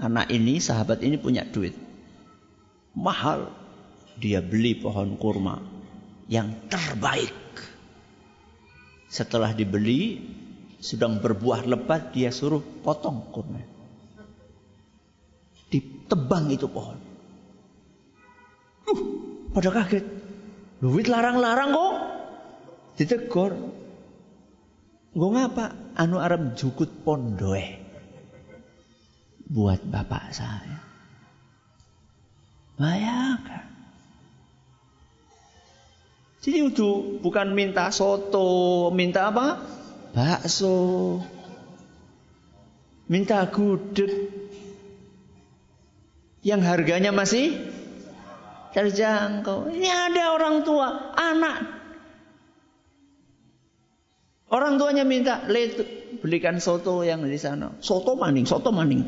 Anak 0.00 0.32
ini, 0.32 0.58
sahabat 0.58 1.04
ini 1.04 1.20
punya 1.20 1.44
duit. 1.44 1.76
Mahal. 2.96 3.52
Dia 4.16 4.40
beli 4.40 4.72
pohon 4.80 5.20
kurma 5.20 5.60
yang 6.32 6.66
terbaik. 6.72 7.36
Setelah 9.12 9.52
dibeli, 9.52 10.24
sedang 10.80 11.20
berbuah 11.20 11.68
lebat, 11.68 12.16
dia 12.16 12.32
suruh 12.32 12.64
potong 12.80 13.28
kurma. 13.28 13.71
Ditebang 16.12 16.52
itu 16.52 16.68
pohon. 16.68 17.00
Uh, 18.84 19.00
pada 19.56 19.72
kaget. 19.72 20.04
Duit 20.76 21.08
larang-larang 21.08 21.72
kok. 21.72 21.94
Ditegur. 23.00 23.56
Gue 25.16 25.28
ngapa? 25.32 25.72
Anu 25.96 26.20
Arab 26.20 26.52
jukut 26.52 26.92
pondoe. 27.00 27.64
Buat 29.48 29.88
bapak 29.88 30.36
saya. 30.36 30.84
Bayangkan. 32.76 33.72
Jadi 36.44 36.60
itu 36.60 37.16
bukan 37.24 37.56
minta 37.56 37.88
soto, 37.88 38.92
minta 38.92 39.32
apa? 39.32 39.64
Bakso. 40.12 41.24
Minta 43.08 43.48
gudeg. 43.48 44.31
Yang 46.42 46.60
harganya 46.66 47.14
masih 47.14 47.70
terjangkau. 48.74 49.70
Ini 49.70 49.88
ada 49.88 50.34
orang 50.34 50.66
tua, 50.66 51.14
anak 51.14 51.82
Orang 54.52 54.76
tuanya 54.76 55.00
minta, 55.08 55.40
belikan 56.20 56.60
soto 56.60 57.00
yang 57.00 57.24
di 57.24 57.40
sana. 57.40 57.72
Soto 57.80 58.20
maning, 58.20 58.44
soto 58.44 58.68
maning. 58.68 59.00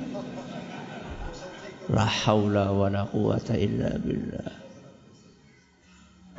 La 1.93 2.09
haula 2.09 2.73
wa 2.73 2.89
la 2.89 3.05
quwata 3.05 3.53
illa 3.53 3.93
billah. 4.01 4.49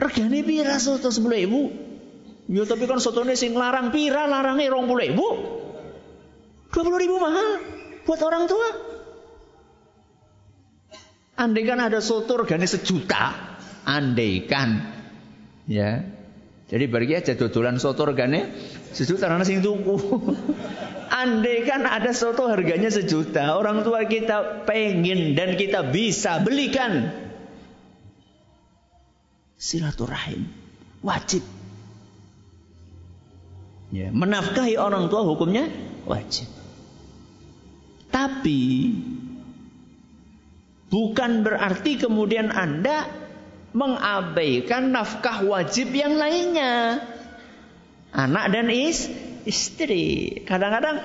Regane 0.02 0.42
pira 0.42 0.82
soto 0.82 1.14
10 1.14 1.22
ibu? 1.46 1.62
Ya 2.50 2.66
tapi 2.66 2.90
kan 2.90 2.98
sotone 2.98 3.38
sing 3.38 3.54
larang 3.54 3.94
pira 3.94 4.26
larange 4.26 4.74
20 4.74 5.14
ibu? 5.14 5.28
20 6.74 7.04
ribu 7.06 7.16
mahal 7.22 7.62
buat 8.10 8.22
orang 8.26 8.50
tua. 8.50 8.85
Andai 11.36 11.64
kan 11.68 11.84
ada 11.84 12.00
soto 12.00 12.40
regane 12.40 12.64
sejuta, 12.64 13.36
andai 13.84 14.48
kan 14.48 14.70
ya. 15.68 16.04
Jadi 16.66 16.90
bagi 16.90 17.14
aja 17.14 17.38
dodolan 17.38 17.78
soto 17.78 18.10
regane 18.10 18.50
Sejuta 18.96 19.28
karena 19.28 19.44
sing 19.44 19.60
tuku. 19.60 20.00
Andai 21.22 21.68
kan 21.68 21.84
ada 21.84 22.16
soto 22.16 22.48
harganya 22.48 22.88
sejuta, 22.88 23.60
orang 23.60 23.84
tua 23.84 24.08
kita 24.08 24.64
pengen 24.64 25.36
dan 25.36 25.60
kita 25.60 25.84
bisa 25.92 26.40
belikan. 26.40 27.12
Silaturahim 29.60 30.48
wajib. 31.04 31.44
Ya, 33.92 34.16
menafkahi 34.16 34.80
orang 34.80 35.12
tua 35.12 35.28
hukumnya 35.28 35.68
wajib. 36.08 36.48
Tapi 38.16 38.96
bukan 40.90 41.46
berarti 41.46 42.02
kemudian 42.02 42.50
Anda 42.54 43.10
mengabaikan 43.76 44.96
nafkah 44.96 45.44
wajib 45.44 45.92
yang 45.92 46.16
lainnya 46.16 47.04
anak 48.16 48.56
dan 48.56 48.72
is, 48.72 49.12
istri. 49.44 50.40
Kadang-kadang 50.48 51.04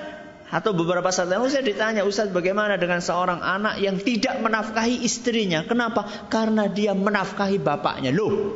atau 0.51 0.75
beberapa 0.75 1.11
saat 1.11 1.27
lalu 1.31 1.49
saya 1.51 1.63
ditanya, 1.67 2.03
Ustaz 2.07 2.31
bagaimana 2.31 2.77
dengan 2.79 3.01
seorang 3.03 3.43
anak 3.43 3.83
yang 3.83 3.99
tidak 3.99 4.39
menafkahi 4.39 5.03
istrinya? 5.03 5.67
Kenapa? 5.67 6.07
Karena 6.31 6.71
dia 6.71 6.95
menafkahi 6.95 7.59
bapaknya. 7.59 8.15
Loh, 8.15 8.55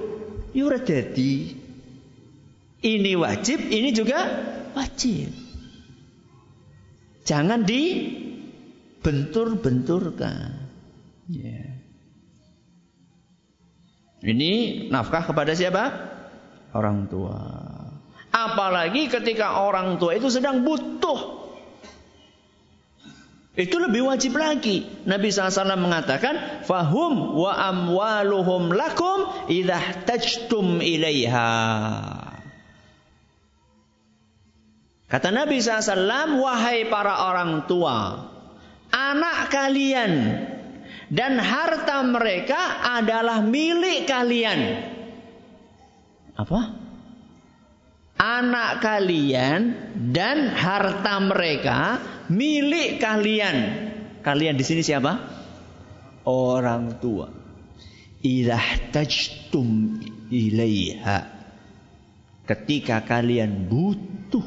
yura 0.56 0.80
jadi. 0.80 1.52
Ini 2.86 3.18
wajib, 3.18 3.66
ini 3.72 3.96
juga 3.96 4.28
wajib. 4.76 5.32
Jangan 7.26 7.66
dibentur-benturkan. 7.66 10.65
Yeah. 11.26 11.82
Ini 14.26 14.52
nafkah 14.90 15.26
kepada 15.26 15.54
siapa? 15.54 15.84
Orang 16.74 17.06
tua. 17.10 17.38
Apalagi 18.34 19.08
ketika 19.08 19.62
orang 19.64 20.02
tua 20.02 20.18
itu 20.18 20.28
sedang 20.34 20.66
butuh. 20.66 21.46
Itu 23.56 23.80
lebih 23.80 24.04
wajib 24.04 24.36
lagi. 24.36 24.84
Nabi 25.08 25.32
SAW 25.32 25.80
mengatakan, 25.80 26.66
Fahum 26.68 27.40
wa 27.40 27.56
amwaluhum 27.56 28.76
lakum 28.76 29.48
idah 29.48 30.04
tajtum 30.04 30.84
ilaiha. 30.84 31.48
Kata 35.08 35.30
Nabi 35.32 35.64
SAW, 35.64 36.44
wahai 36.44 36.92
para 36.92 37.32
orang 37.32 37.64
tua, 37.72 38.28
anak 38.92 39.48
kalian 39.48 40.12
dan 41.12 41.38
harta 41.38 42.04
mereka 42.06 42.82
adalah 43.00 43.42
milik 43.44 44.10
kalian. 44.10 44.60
Apa? 46.36 46.86
anak 48.26 48.80
kalian 48.80 49.62
dan 50.16 50.52
harta 50.56 51.20
mereka 51.20 52.00
milik 52.32 52.98
kalian. 52.98 53.86
Kalian 54.24 54.56
di 54.58 54.66
sini 54.66 54.82
siapa? 54.82 55.22
Orang 56.26 56.98
tua. 56.98 57.30
Ilah 58.26 58.90
tajtum 58.90 60.02
ilaiha. 60.34 61.38
Ketika 62.46 63.06
kalian 63.06 63.70
butuh 63.70 64.46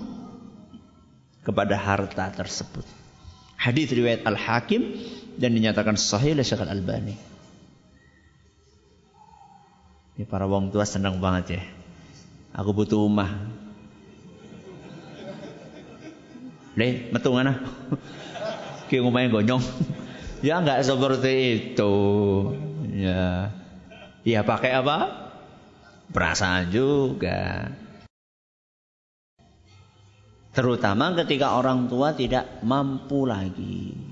kepada 1.46 1.78
harta 1.78 2.34
tersebut. 2.34 2.82
Hadis 3.58 3.90
riwayat 3.90 4.26
Al-Hakim 4.26 4.98
dan 5.38 5.54
dinyatakan 5.54 5.94
sahih 5.94 6.34
oleh 6.34 6.42
Syekh 6.42 6.66
Al-Albani. 6.66 7.14
Ini 10.18 10.26
para 10.26 10.50
wong 10.50 10.74
tua 10.74 10.82
senang 10.82 11.22
banget 11.22 11.62
ya. 11.62 11.62
Aku 12.58 12.74
butuh 12.74 12.98
rumah. 12.98 13.30
Le, 16.74 17.14
metu 17.14 17.30
mana? 17.30 17.62
Ki 18.90 18.98
ngomongnya 18.98 19.30
gonyong. 19.30 19.62
ya 20.46 20.58
enggak 20.58 20.82
seperti 20.82 21.34
itu. 21.54 21.94
Ya. 22.98 23.54
Ya 24.26 24.42
pakai 24.42 24.74
apa? 24.74 25.30
Perasaan 26.10 26.74
juga. 26.74 27.70
Terutama 30.50 31.14
ketika 31.14 31.54
orang 31.54 31.86
tua 31.86 32.18
tidak 32.18 32.58
mampu 32.66 33.22
lagi. 33.22 34.07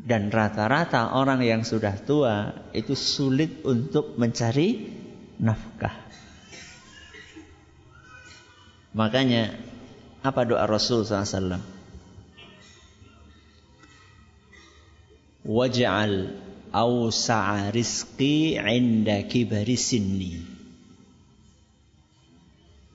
Dan 0.00 0.32
rata-rata 0.32 1.12
orang 1.12 1.44
yang 1.44 1.60
sudah 1.60 1.92
tua 2.00 2.56
itu 2.72 2.96
sulit 2.96 3.60
untuk 3.68 4.16
mencari 4.16 4.88
nafkah. 5.36 5.92
Makanya 8.96 9.54
apa 10.24 10.40
doa 10.48 10.64
Rasul 10.66 11.04
SAW? 11.06 11.60
Waj'al 15.46 16.36
awsa'a 16.74 17.70
rizqi 17.72 18.58
inda 18.58 19.24
kibari 19.24 19.78
sinni. 19.78 20.42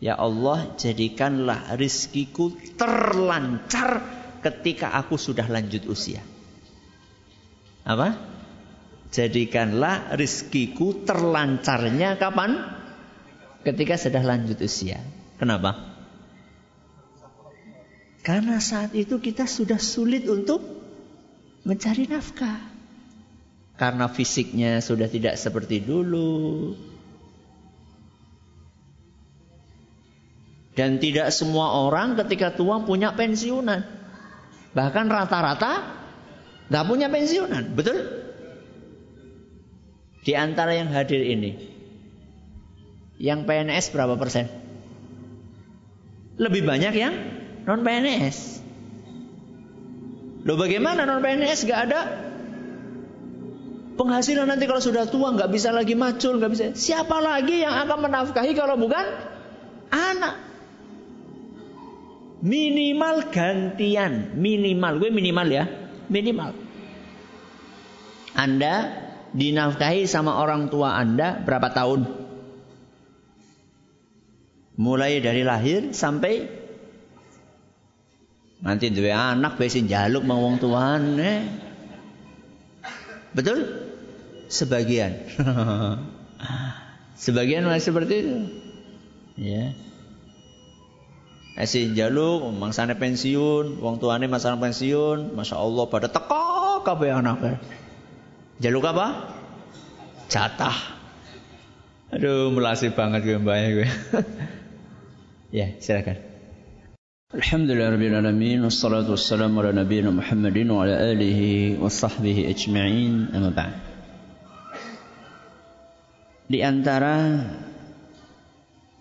Ya 0.04 0.20
Allah, 0.20 0.76
jadikanlah 0.76 1.74
rizkiku 1.80 2.54
terlancar 2.76 4.04
ketika 4.44 4.94
aku 4.94 5.16
sudah 5.18 5.48
lanjut 5.48 5.88
usia. 5.90 6.22
Apa? 7.86 8.18
Jadikanlah 9.14 10.18
rizkiku 10.18 11.06
terlancarnya 11.06 12.18
kapan? 12.18 12.66
Ketika 13.62 13.96
sudah 13.96 14.26
lanjut 14.26 14.58
usia. 14.60 15.00
Kenapa? 15.38 15.96
Karena 18.26 18.58
saat 18.58 18.98
itu 18.98 19.22
kita 19.22 19.46
sudah 19.46 19.78
sulit 19.78 20.26
untuk 20.26 20.66
mencari 21.62 22.10
nafkah. 22.10 22.58
Karena 23.78 24.10
fisiknya 24.10 24.82
sudah 24.82 25.06
tidak 25.06 25.38
seperti 25.38 25.86
dulu. 25.86 26.74
Dan 30.76 30.98
tidak 31.00 31.32
semua 31.32 31.86
orang 31.86 32.18
ketika 32.20 32.52
tua 32.52 32.82
punya 32.84 33.14
pensiunan. 33.14 33.86
Bahkan 34.76 35.06
rata-rata 35.08 36.05
nggak 36.70 36.86
punya 36.90 37.08
pensiunan, 37.10 37.74
betul? 37.78 37.98
Di 40.26 40.34
antara 40.34 40.74
yang 40.74 40.90
hadir 40.90 41.22
ini, 41.22 41.54
yang 43.22 43.46
PNS 43.46 43.94
berapa 43.94 44.18
persen? 44.18 44.50
Lebih 46.36 46.66
banyak 46.66 46.94
yang 46.98 47.14
non 47.64 47.86
PNS. 47.86 48.38
Loh 50.46 50.58
bagaimana 50.58 51.06
non 51.06 51.22
PNS 51.22 51.70
nggak 51.70 51.82
ada 51.90 52.00
penghasilan 53.96 54.46
nanti 54.46 54.68
kalau 54.68 54.84
sudah 54.84 55.08
tua 55.08 55.32
nggak 55.32 55.50
bisa 55.54 55.72
lagi 55.72 55.96
macul 55.96 56.42
nggak 56.42 56.52
bisa. 56.52 56.64
Siapa 56.76 57.22
lagi 57.24 57.64
yang 57.64 57.74
akan 57.86 58.10
menafkahi 58.10 58.52
kalau 58.58 58.76
bukan 58.76 59.06
anak? 59.94 60.36
Minimal 62.46 63.32
gantian, 63.34 64.38
minimal. 64.38 65.02
Gue 65.02 65.10
minimal 65.10 65.48
ya, 65.50 65.66
minimal. 66.10 66.54
Anda 68.36 69.06
dinafkahi 69.32 70.08
sama 70.08 70.36
orang 70.40 70.68
tua 70.68 70.96
Anda 71.00 71.40
berapa 71.40 71.72
tahun? 71.72 72.08
Mulai 74.76 75.24
dari 75.24 75.48
lahir 75.48 75.96
sampai 75.96 76.52
nanti 78.60 78.92
dua 78.92 79.38
anak 79.38 79.56
besin 79.56 79.88
jaluk 79.88 80.28
mau 80.28 80.44
wong 80.44 80.60
tuan 80.60 81.16
eh. 81.16 81.48
Betul? 83.32 83.68
Sebagian. 84.52 85.28
Sebagian 87.24 87.68
masih 87.68 87.92
seperti 87.92 88.14
itu. 88.24 88.36
Ya. 89.40 89.76
Esi 91.56 91.96
jaluk, 91.96 92.52
mangsane 92.52 93.00
pensiun, 93.00 93.80
wong 93.80 93.96
tuane 94.04 94.28
masalah 94.28 94.60
pensiun, 94.60 95.32
masya 95.40 95.56
Allah 95.56 95.86
pada 95.88 96.12
teko 96.12 96.84
kabeh 96.84 97.16
anaknya. 97.16 97.64
Jaluk 98.60 98.84
apa? 98.84 99.32
Jatah. 100.28 100.76
Aduh, 102.12 102.52
melasih 102.52 102.92
banget 102.92 103.24
gue 103.24 103.40
mbaknya 103.40 103.70
gue. 103.80 103.88
ya, 105.56 105.68
silakan. 105.80 106.20
Alhamdulillah 107.36 107.92
Rabbil 107.98 108.16
Alamin 108.16 108.64
Wassalatu 108.64 109.18
wassalamu 109.18 109.60
ala 109.60 109.76
nabiyina 109.76 110.14
Muhammadin 110.14 110.72
Wa 110.72 110.88
ala 110.88 111.10
alihi 111.10 111.76
wa 111.76 111.92
sahbihi 111.92 112.48
ajma'in 112.48 113.34
Amma 113.36 113.52
ba'd 113.52 113.76
Di 116.48 116.64
antara 116.64 117.44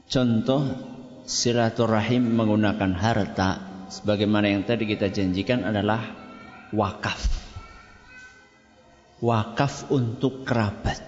Contoh 0.09 0.94
silaturahim 1.25 2.37
menggunakan 2.37 2.93
harta 2.93 3.51
sebagaimana 3.89 4.53
yang 4.53 4.63
tadi 4.69 4.85
kita 4.85 5.09
janjikan 5.09 5.65
adalah 5.65 6.05
wakaf. 6.73 7.45
Wakaf 9.25 9.89
untuk 9.89 10.45
kerabat. 10.45 11.01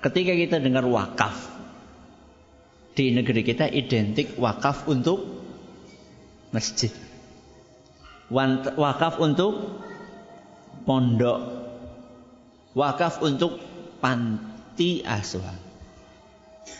Ketika 0.00 0.32
kita 0.32 0.56
dengar 0.60 0.84
wakaf 0.88 1.36
di 2.96 3.16
negeri 3.16 3.40
kita 3.44 3.68
identik 3.68 4.36
wakaf 4.36 4.88
untuk 4.88 5.24
masjid. 6.52 6.92
Wakaf 8.30 9.20
untuk 9.20 9.80
pondok. 10.84 11.40
Wakaf 12.76 13.24
untuk 13.24 13.60
panti 13.98 15.02
asuhan. 15.02 15.69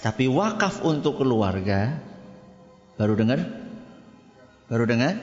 Tapi 0.00 0.28
wakaf 0.28 0.80
untuk 0.84 1.20
keluarga 1.20 2.00
baru 2.96 3.16
dengar? 3.16 3.40
Baru 4.70 4.84
dengar? 4.86 5.16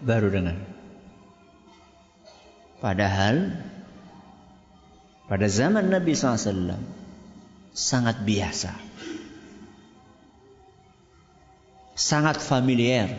Baru 0.00 0.28
dengar. 0.32 0.56
Padahal 2.80 3.52
pada 5.28 5.46
zaman 5.46 5.92
Nabi 5.92 6.16
SAW 6.16 6.80
sangat 7.76 8.24
biasa. 8.24 8.72
Sangat 11.94 12.40
familiar. 12.40 13.12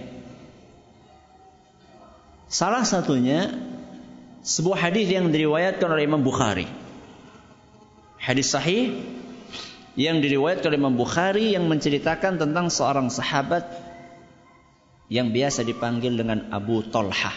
Salah 2.52 2.84
satunya 2.84 3.54
sebuah 4.42 4.90
hadis 4.90 5.08
yang 5.08 5.30
diriwayatkan 5.30 5.88
oleh 5.88 6.04
Imam 6.10 6.26
Bukhari. 6.26 6.66
Hadis 8.18 8.52
sahih 8.52 8.98
yang 10.00 10.24
diriwayatkan 10.24 10.72
oleh 10.72 10.80
Imam 10.80 10.96
Bukhari 10.96 11.52
yang 11.52 11.68
menceritakan 11.68 12.40
tentang 12.40 12.72
seorang 12.72 13.12
sahabat 13.12 13.68
yang 15.12 15.36
biasa 15.36 15.68
dipanggil 15.68 16.16
dengan 16.16 16.48
Abu 16.56 16.80
Tolha. 16.88 17.36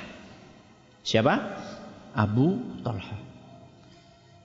Siapa? 1.03 1.35
Abu 2.15 2.63
Tolha. 2.87 3.19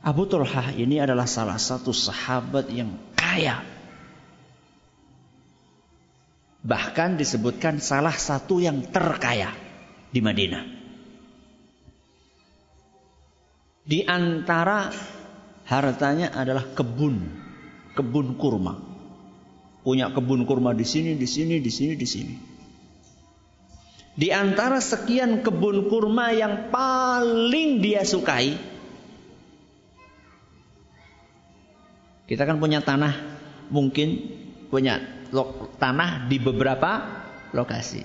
Abu 0.01 0.25
Tolha 0.25 0.73
ini 0.73 0.97
adalah 0.97 1.29
salah 1.29 1.61
satu 1.61 1.93
sahabat 1.93 2.73
yang 2.73 2.97
kaya. 3.13 3.61
Bahkan 6.65 7.21
disebutkan 7.21 7.77
salah 7.77 8.17
satu 8.17 8.57
yang 8.57 8.89
terkaya 8.89 9.53
di 10.09 10.19
Madinah. 10.19 10.65
Di 13.85 14.05
antara 14.05 14.89
hartanya 15.69 16.33
adalah 16.33 16.65
kebun 16.73 17.38
kebun 17.99 18.39
kurma. 18.39 18.79
Punya 19.83 20.07
kebun 20.15 20.47
kurma 20.47 20.71
di 20.71 20.87
sini, 20.87 21.19
di 21.19 21.27
sini, 21.27 21.59
di 21.59 21.67
sini, 21.67 21.93
di 21.99 22.07
sini. 22.07 22.35
Di 24.15 24.31
antara 24.31 24.79
sekian 24.79 25.43
kebun 25.43 25.91
kurma 25.91 26.31
yang 26.31 26.71
paling 26.71 27.83
dia 27.83 28.07
sukai, 28.07 28.55
kita 32.27 32.43
kan 32.47 32.59
punya 32.59 32.79
tanah, 32.79 33.15
mungkin 33.71 34.27
punya 34.71 34.99
tanah 35.79 36.27
di 36.27 36.37
beberapa 36.39 37.23
lokasi. 37.51 38.03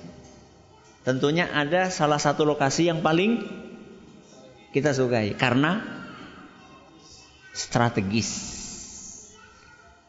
Tentunya 1.05 1.51
ada 1.53 1.92
salah 1.92 2.16
satu 2.16 2.49
lokasi 2.49 2.88
yang 2.88 3.05
paling 3.05 3.45
kita 4.72 4.97
sukai 4.97 5.36
karena 5.36 5.84
strategis 7.53 8.63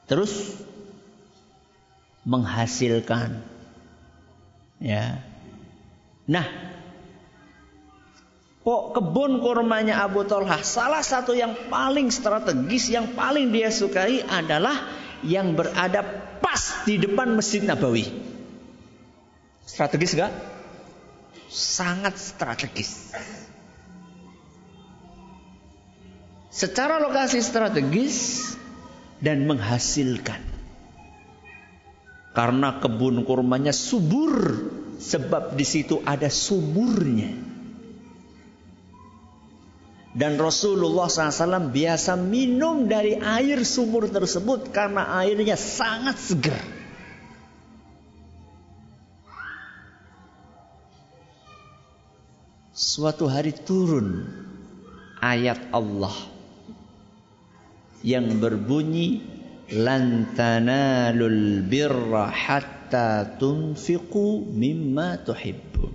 terus 0.06 0.58
menghasilkan 2.26 3.42
ya 4.82 5.22
nah 6.26 6.46
Pok 8.66 8.98
kebun 8.98 9.46
kurmanya 9.46 10.02
Abu 10.02 10.26
Talha 10.26 10.58
salah 10.66 11.06
satu 11.06 11.38
yang 11.38 11.70
paling 11.70 12.10
strategis 12.10 12.90
yang 12.90 13.14
paling 13.14 13.54
dia 13.54 13.70
sukai 13.70 14.26
adalah 14.26 14.90
yang 15.22 15.54
berada 15.54 16.02
pas 16.42 16.82
di 16.82 16.98
depan 16.98 17.38
Masjid 17.38 17.62
Nabawi. 17.62 18.10
Strategis 19.66 20.18
gak? 20.18 20.34
Sangat 21.50 22.18
strategis. 22.18 23.14
Secara 26.50 26.98
lokasi 26.98 27.46
strategis 27.46 28.50
dan 29.20 29.48
menghasilkan. 29.48 30.42
Karena 32.36 32.84
kebun 32.84 33.24
kurmanya 33.24 33.72
subur 33.72 34.60
sebab 35.00 35.56
di 35.56 35.64
situ 35.64 36.04
ada 36.04 36.28
sumurnya. 36.28 37.32
Dan 40.16 40.40
Rasulullah 40.40 41.12
SAW 41.12 41.76
biasa 41.76 42.16
minum 42.16 42.88
dari 42.88 43.20
air 43.20 43.68
sumur 43.68 44.08
tersebut 44.08 44.72
karena 44.72 45.12
airnya 45.20 45.60
sangat 45.60 46.16
segar. 46.16 46.64
Suatu 52.76 53.28
hari 53.28 53.52
turun 53.52 54.24
ayat 55.20 55.72
Allah 55.76 56.35
yang 58.06 58.38
berbunyi 58.38 59.26
lan 59.74 60.30
birra 61.66 62.30
hatta 62.30 63.26
tunfiqu 63.42 64.46
mimma 64.46 65.26
tuhibbun. 65.26 65.90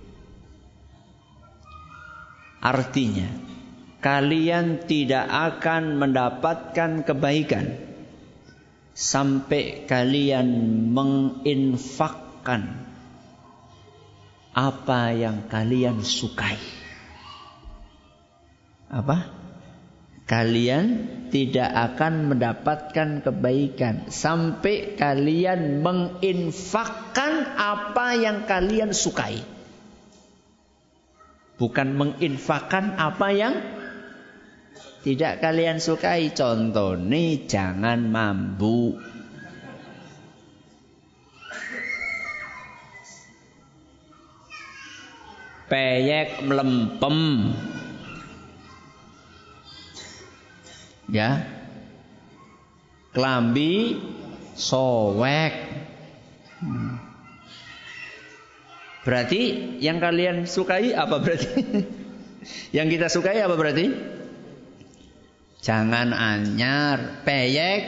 Artinya, 2.61 3.31
kalian 4.03 4.85
tidak 4.85 5.25
akan 5.31 5.97
mendapatkan 5.97 7.07
kebaikan 7.07 7.79
sampai 8.93 9.89
kalian 9.89 10.51
menginfakkan 10.93 12.91
apa 14.51 15.15
yang 15.15 15.47
kalian 15.47 16.03
sukai. 16.03 16.59
Apa? 18.91 19.40
Kalian 20.31 21.11
tidak 21.35 21.75
akan 21.75 22.31
mendapatkan 22.31 23.19
kebaikan 23.19 24.07
sampai 24.07 24.95
kalian 24.95 25.83
menginfakkan 25.83 27.59
apa 27.59 28.15
yang 28.15 28.47
kalian 28.47 28.95
sukai. 28.95 29.43
Bukan 31.59 31.99
menginfakkan 31.99 32.95
apa 32.95 33.29
yang 33.35 33.59
tidak 35.03 35.43
kalian 35.43 35.83
sukai 35.83 36.31
contoh 36.31 36.95
nih 36.95 37.51
jangan 37.51 38.07
mambu. 38.07 39.03
Peyek 45.67 46.47
melempem. 46.47 47.19
Ya. 51.11 51.45
Kelambi 53.11 53.99
sowek. 54.55 55.55
Berarti 59.01 59.41
yang 59.81 59.99
kalian 59.99 60.45
sukai 60.45 60.93
apa 60.93 61.19
berarti? 61.19 61.51
yang 62.77 62.87
kita 62.87 63.09
sukai 63.09 63.41
apa 63.41 63.57
berarti? 63.57 63.87
Jangan 65.61 66.17
anyar, 66.17 67.25
peyek, 67.25 67.83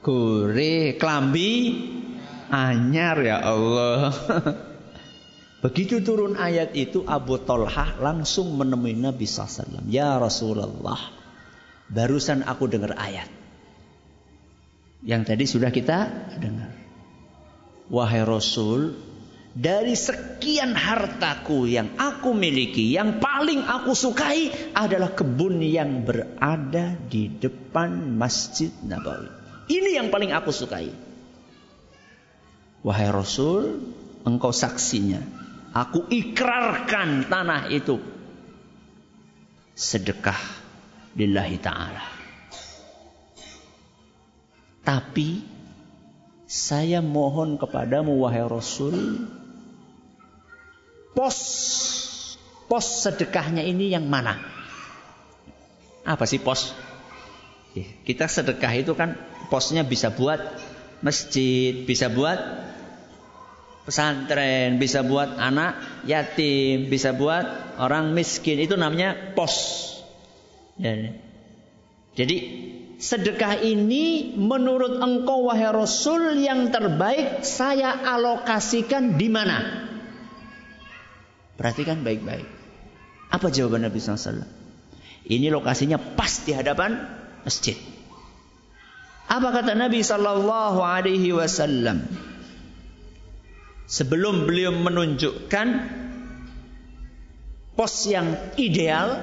gurih, 0.00 0.96
klambi, 0.96 1.52
anyar 2.48 3.16
ya 3.24 3.40
Allah. 3.44 4.12
Begitu 5.64 6.04
turun 6.04 6.36
ayat 6.36 6.76
itu 6.76 7.02
Abu 7.08 7.40
Talhah 7.40 7.96
langsung 7.98 8.54
menemui 8.54 8.94
Nabi 8.94 9.24
SAW. 9.24 9.88
Ya 9.88 10.20
Rasulullah, 10.20 11.15
barusan 11.90 12.42
aku 12.46 12.66
dengar 12.66 12.94
ayat. 12.98 13.28
Yang 15.06 15.22
tadi 15.28 15.44
sudah 15.46 15.70
kita 15.70 15.98
dengar. 16.42 16.72
Wahai 17.86 18.26
Rasul, 18.26 18.98
dari 19.54 19.94
sekian 19.94 20.74
hartaku 20.74 21.70
yang 21.70 21.94
aku 21.94 22.34
miliki, 22.34 22.90
yang 22.90 23.22
paling 23.22 23.62
aku 23.62 23.94
sukai 23.94 24.50
adalah 24.74 25.14
kebun 25.14 25.62
yang 25.62 26.02
berada 26.02 26.98
di 27.06 27.30
depan 27.30 28.18
Masjid 28.18 28.68
Nabawi. 28.82 29.30
Ini 29.70 30.02
yang 30.02 30.08
paling 30.10 30.34
aku 30.34 30.50
sukai. 30.50 30.90
Wahai 32.82 33.08
Rasul, 33.14 33.80
engkau 34.26 34.50
saksinya. 34.50 35.22
Aku 35.70 36.08
ikrarkan 36.10 37.30
tanah 37.30 37.68
itu 37.70 38.00
sedekah 39.76 40.65
lillahi 41.16 41.56
ta'ala. 41.58 42.04
Tapi 44.86 45.42
saya 46.46 47.02
mohon 47.02 47.58
kepadamu 47.58 48.22
wahai 48.22 48.46
Rasul 48.46 49.26
pos 51.10 51.38
pos 52.70 52.86
sedekahnya 53.02 53.66
ini 53.66 53.90
yang 53.90 54.06
mana? 54.06 54.38
Apa 56.06 56.22
sih 56.28 56.38
pos? 56.38 56.70
Kita 58.06 58.30
sedekah 58.30 58.72
itu 58.78 58.94
kan 58.94 59.18
posnya 59.50 59.82
bisa 59.82 60.14
buat 60.14 60.38
masjid, 61.02 61.82
bisa 61.82 62.06
buat 62.08 62.38
pesantren, 63.84 64.78
bisa 64.78 65.02
buat 65.02 65.34
anak 65.34 66.04
yatim, 66.06 66.86
bisa 66.86 67.10
buat 67.10 67.76
orang 67.82 68.14
miskin. 68.14 68.62
Itu 68.62 68.78
namanya 68.78 69.34
pos. 69.34 69.95
Jadi 72.16 72.36
sedekah 72.96 73.60
ini 73.60 74.36
menurut 74.36 75.00
engkau 75.00 75.48
wahai 75.48 75.68
Rasul 75.68 76.40
yang 76.40 76.72
terbaik 76.72 77.44
saya 77.44 77.92
alokasikan 77.92 79.16
di 79.16 79.28
mana? 79.28 79.88
Perhatikan 81.56 82.04
baik-baik. 82.04 82.44
Apa 83.32 83.48
jawaban 83.48 83.88
Nabi 83.88 83.96
SAW? 83.96 84.44
Ini 85.26 85.50
lokasinya 85.50 85.98
pas 85.98 86.44
di 86.44 86.52
hadapan 86.54 87.02
masjid. 87.42 87.74
Apa 89.26 89.50
kata 89.50 89.74
Nabi 89.74 90.06
Sallallahu 90.06 90.78
Alaihi 90.86 91.34
Wasallam? 91.34 92.06
Sebelum 93.90 94.46
beliau 94.46 94.70
menunjukkan 94.70 95.66
pos 97.74 97.94
yang 98.06 98.38
ideal, 98.54 99.22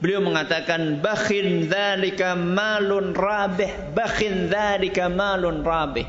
beliau 0.00 0.24
mengatakan 0.24 1.04
bakhin 1.04 1.68
dzalika 1.68 2.34
malun 2.34 3.12
rabih, 3.12 3.92
bakhin 3.92 4.48
dzalika 4.48 5.12
malun 5.12 5.62
rabih. 5.62 6.08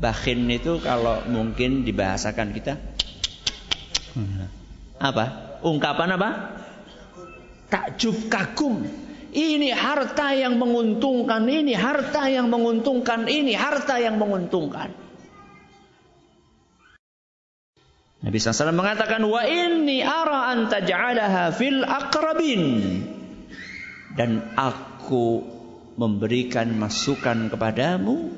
Bakhin 0.00 0.48
itu 0.48 0.80
kalau 0.80 1.20
mungkin 1.28 1.84
dibahasakan 1.84 2.56
kita 2.56 2.80
apa? 5.00 5.24
Ungkapan 5.60 6.16
apa? 6.16 6.30
Takjub 7.68 8.32
kagum. 8.32 8.88
Ini 9.30 9.70
harta 9.70 10.34
yang 10.34 10.58
menguntungkan, 10.58 11.46
ini 11.46 11.76
harta 11.78 12.26
yang 12.26 12.50
menguntungkan, 12.50 13.30
ini 13.30 13.54
harta 13.54 14.02
yang 14.02 14.18
menguntungkan. 14.18 14.90
Nabi 18.20 18.36
SAW 18.36 18.76
mengatakan 18.76 19.24
wa 19.24 19.40
inni 19.48 20.04
ara 20.04 20.52
an 20.52 20.68
taj'alaha 20.68 21.56
fil 21.56 21.80
aqrabin 21.88 22.62
dan 24.12 24.52
aku 24.60 25.40
memberikan 25.96 26.76
masukan 26.76 27.48
kepadamu 27.48 28.36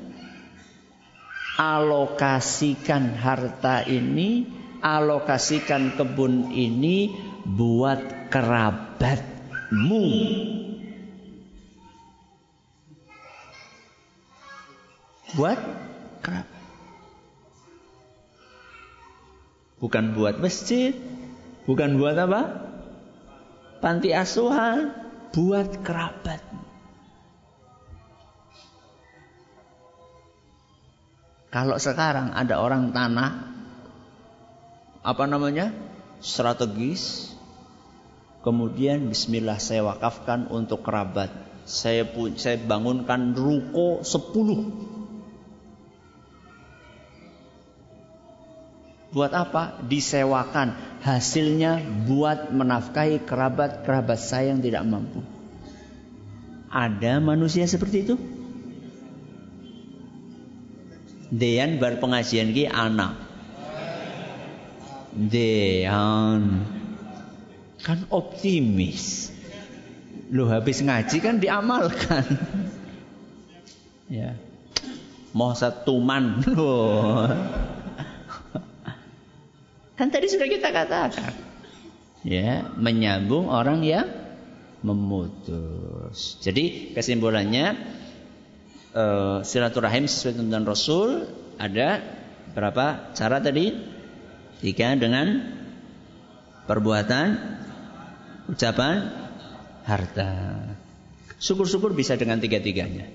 alokasikan 1.59 3.11
harta 3.19 3.83
ini 3.83 4.47
alokasikan 4.79 5.99
kebun 5.99 6.51
ini 6.51 7.11
buat 7.43 8.31
kerabatmu. 8.31 10.05
Buat 15.33 15.59
kerabat. 16.21 16.52
Bukan 19.83 20.15
buat 20.15 20.39
masjid, 20.39 20.95
bukan 21.67 21.99
buat 21.99 22.15
apa? 22.15 22.71
Panti 23.83 24.15
asuhan, 24.15 24.95
buat 25.35 25.83
kerabat. 25.83 26.39
Kalau 31.51 31.75
sekarang 31.75 32.31
ada 32.31 32.63
orang 32.63 32.95
tanah 32.95 33.53
apa 35.03 35.23
namanya 35.27 35.75
strategis 36.23 37.35
kemudian 38.39 39.11
Bismillah 39.11 39.59
saya 39.59 39.83
wakafkan 39.83 40.47
untuk 40.47 40.79
kerabat 40.79 41.29
saya 41.67 42.07
saya 42.39 42.55
bangunkan 42.57 43.35
ruko 43.35 43.99
10 43.99 44.92
buat 49.13 49.31
apa 49.31 49.79
disewakan 49.85 50.73
hasilnya 51.05 51.79
buat 52.09 52.49
menafkahi 52.49 53.21
kerabat-kerabat 53.23 54.19
saya 54.19 54.51
yang 54.51 54.59
tidak 54.59 54.83
mampu 54.83 55.21
ada 56.73 57.21
manusia 57.21 57.69
seperti 57.69 58.09
itu 58.09 58.15
Dean 61.33 61.81
bar 61.81 61.97
pengajian 61.97 62.53
ki 62.53 62.69
anak 62.69 63.33
Dean. 65.13 66.65
Kan 67.85 67.99
optimis. 68.09 69.29
Lu 70.33 70.49
habis 70.49 70.81
ngaji 70.81 71.17
kan 71.21 71.37
diamalkan. 71.37 72.25
ya. 74.17 74.33
Mau 75.37 75.53
satuman 75.53 76.41
loh. 76.49 77.29
Kan 79.93 80.09
tadi 80.09 80.25
sudah 80.25 80.49
kita 80.49 80.73
katakan. 80.73 81.33
Ya, 82.23 82.65
menyambung 82.79 83.51
orang 83.51 83.83
yang 83.83 84.07
memutus. 84.81 86.39
Jadi 86.41 86.95
kesimpulannya 86.95 87.77
uh, 88.95 89.39
silaturahim 89.43 90.07
sesuai 90.07 90.39
tuntunan 90.39 90.65
Rasul 90.65 91.27
ada 91.59 91.99
berapa 92.51 93.15
cara 93.15 93.37
tadi? 93.43 93.75
Tiga 94.63 94.95
dengan 94.95 95.43
perbuatan, 96.63 97.27
ucapan, 98.47 98.95
harta. 99.83 100.31
Syukur-syukur 101.35 101.91
bisa 101.91 102.15
dengan 102.15 102.39
tiga-tiganya. 102.39 103.11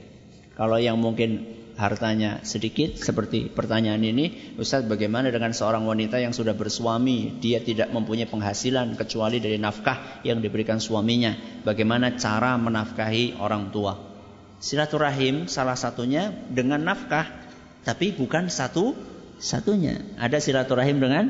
Kalau 0.52 0.76
yang 0.76 1.00
mungkin 1.00 1.48
hartanya 1.78 2.42
sedikit 2.42 2.98
seperti 2.98 3.54
pertanyaan 3.54 4.02
ini, 4.02 4.58
Ustaz 4.58 4.82
bagaimana 4.82 5.30
dengan 5.30 5.54
seorang 5.54 5.86
wanita 5.86 6.18
yang 6.18 6.34
sudah 6.34 6.58
bersuami, 6.58 7.38
dia 7.38 7.62
tidak 7.62 7.94
mempunyai 7.94 8.26
penghasilan 8.26 8.98
kecuali 8.98 9.38
dari 9.38 9.62
nafkah 9.62 10.26
yang 10.26 10.42
diberikan 10.42 10.82
suaminya. 10.82 11.62
Bagaimana 11.62 12.18
cara 12.18 12.58
menafkahi 12.58 13.38
orang 13.38 13.70
tua? 13.70 13.94
Silaturahim 14.58 15.46
salah 15.46 15.78
satunya 15.78 16.34
dengan 16.50 16.82
nafkah, 16.82 17.30
tapi 17.86 18.10
bukan 18.10 18.50
satu 18.50 18.98
satunya. 19.38 20.02
Ada 20.18 20.42
silaturahim 20.42 20.98
dengan 20.98 21.24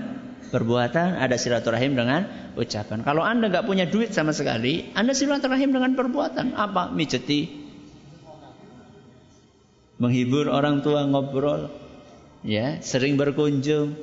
perbuatan, 0.48 1.20
ada 1.20 1.36
silaturahim 1.36 1.92
dengan 1.92 2.24
ucapan. 2.56 3.04
Kalau 3.04 3.20
Anda 3.20 3.52
nggak 3.52 3.68
punya 3.68 3.84
duit 3.84 4.16
sama 4.16 4.32
sekali, 4.32 4.88
Anda 4.96 5.12
silaturahim 5.12 5.76
dengan 5.76 5.92
perbuatan. 5.92 6.56
Apa? 6.56 6.88
Mijeti. 6.88 7.67
Menghibur 9.98 10.46
orang 10.50 10.80
tua 10.82 11.06
ngobrol. 11.06 11.70
Ya, 12.46 12.78
sering 12.82 13.18
berkunjung. 13.18 13.98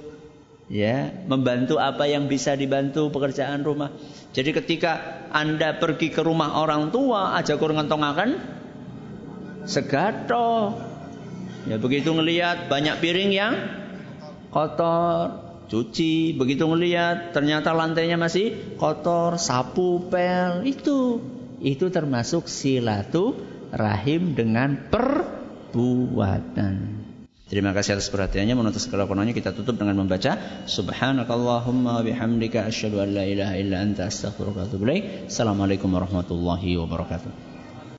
Ya, 0.66 1.14
membantu 1.30 1.78
apa 1.78 2.10
yang 2.10 2.26
bisa 2.26 2.58
dibantu 2.58 3.14
pekerjaan 3.14 3.62
rumah. 3.62 3.94
Jadi 4.34 4.50
ketika 4.52 5.24
Anda 5.30 5.78
pergi 5.78 6.10
ke 6.10 6.26
rumah 6.26 6.58
orang 6.58 6.90
tua, 6.90 7.38
aja 7.38 7.56
kurang 7.56 7.86
akan 7.86 8.30
segato. 9.64 10.78
Ya 11.66 11.82
begitu 11.82 12.14
ngelihat 12.14 12.70
banyak 12.70 13.02
piring 13.02 13.32
yang 13.34 13.54
kotor, 14.54 15.42
cuci, 15.66 16.38
begitu 16.38 16.70
ngelihat 16.70 17.34
ternyata 17.34 17.74
lantainya 17.74 18.22
masih 18.22 18.78
kotor, 18.78 19.42
sapu, 19.42 20.06
pel, 20.08 20.62
itu 20.66 21.20
itu 21.66 21.90
termasuk 21.90 22.46
silatu 22.46 23.34
rahim 23.74 24.38
dengan 24.38 24.78
perbuatan. 25.76 26.76
Terima 27.46 27.78
kasih 27.78 28.00
atas 28.00 28.10
perhatiannya 28.10 28.58
menuntut 28.58 28.82
segala 28.82 29.06
kurangnya 29.06 29.36
kita 29.36 29.54
tutup 29.54 29.78
dengan 29.78 30.02
membaca 30.02 30.66
subhanakallahumma 30.66 32.02
bihamdika 32.02 32.66
asyhadu 32.66 33.04
an 33.06 33.14
la 33.14 33.22
ilaha 33.28 33.54
illa 33.60 33.86
anta 33.86 34.10
astaghfiruka 34.10 34.64
wa 34.64 34.66
atubu. 34.66 34.90
Assalamualaikum 35.30 35.94
warahmatullahi 35.94 36.74
wabarakatuh. 36.82 37.55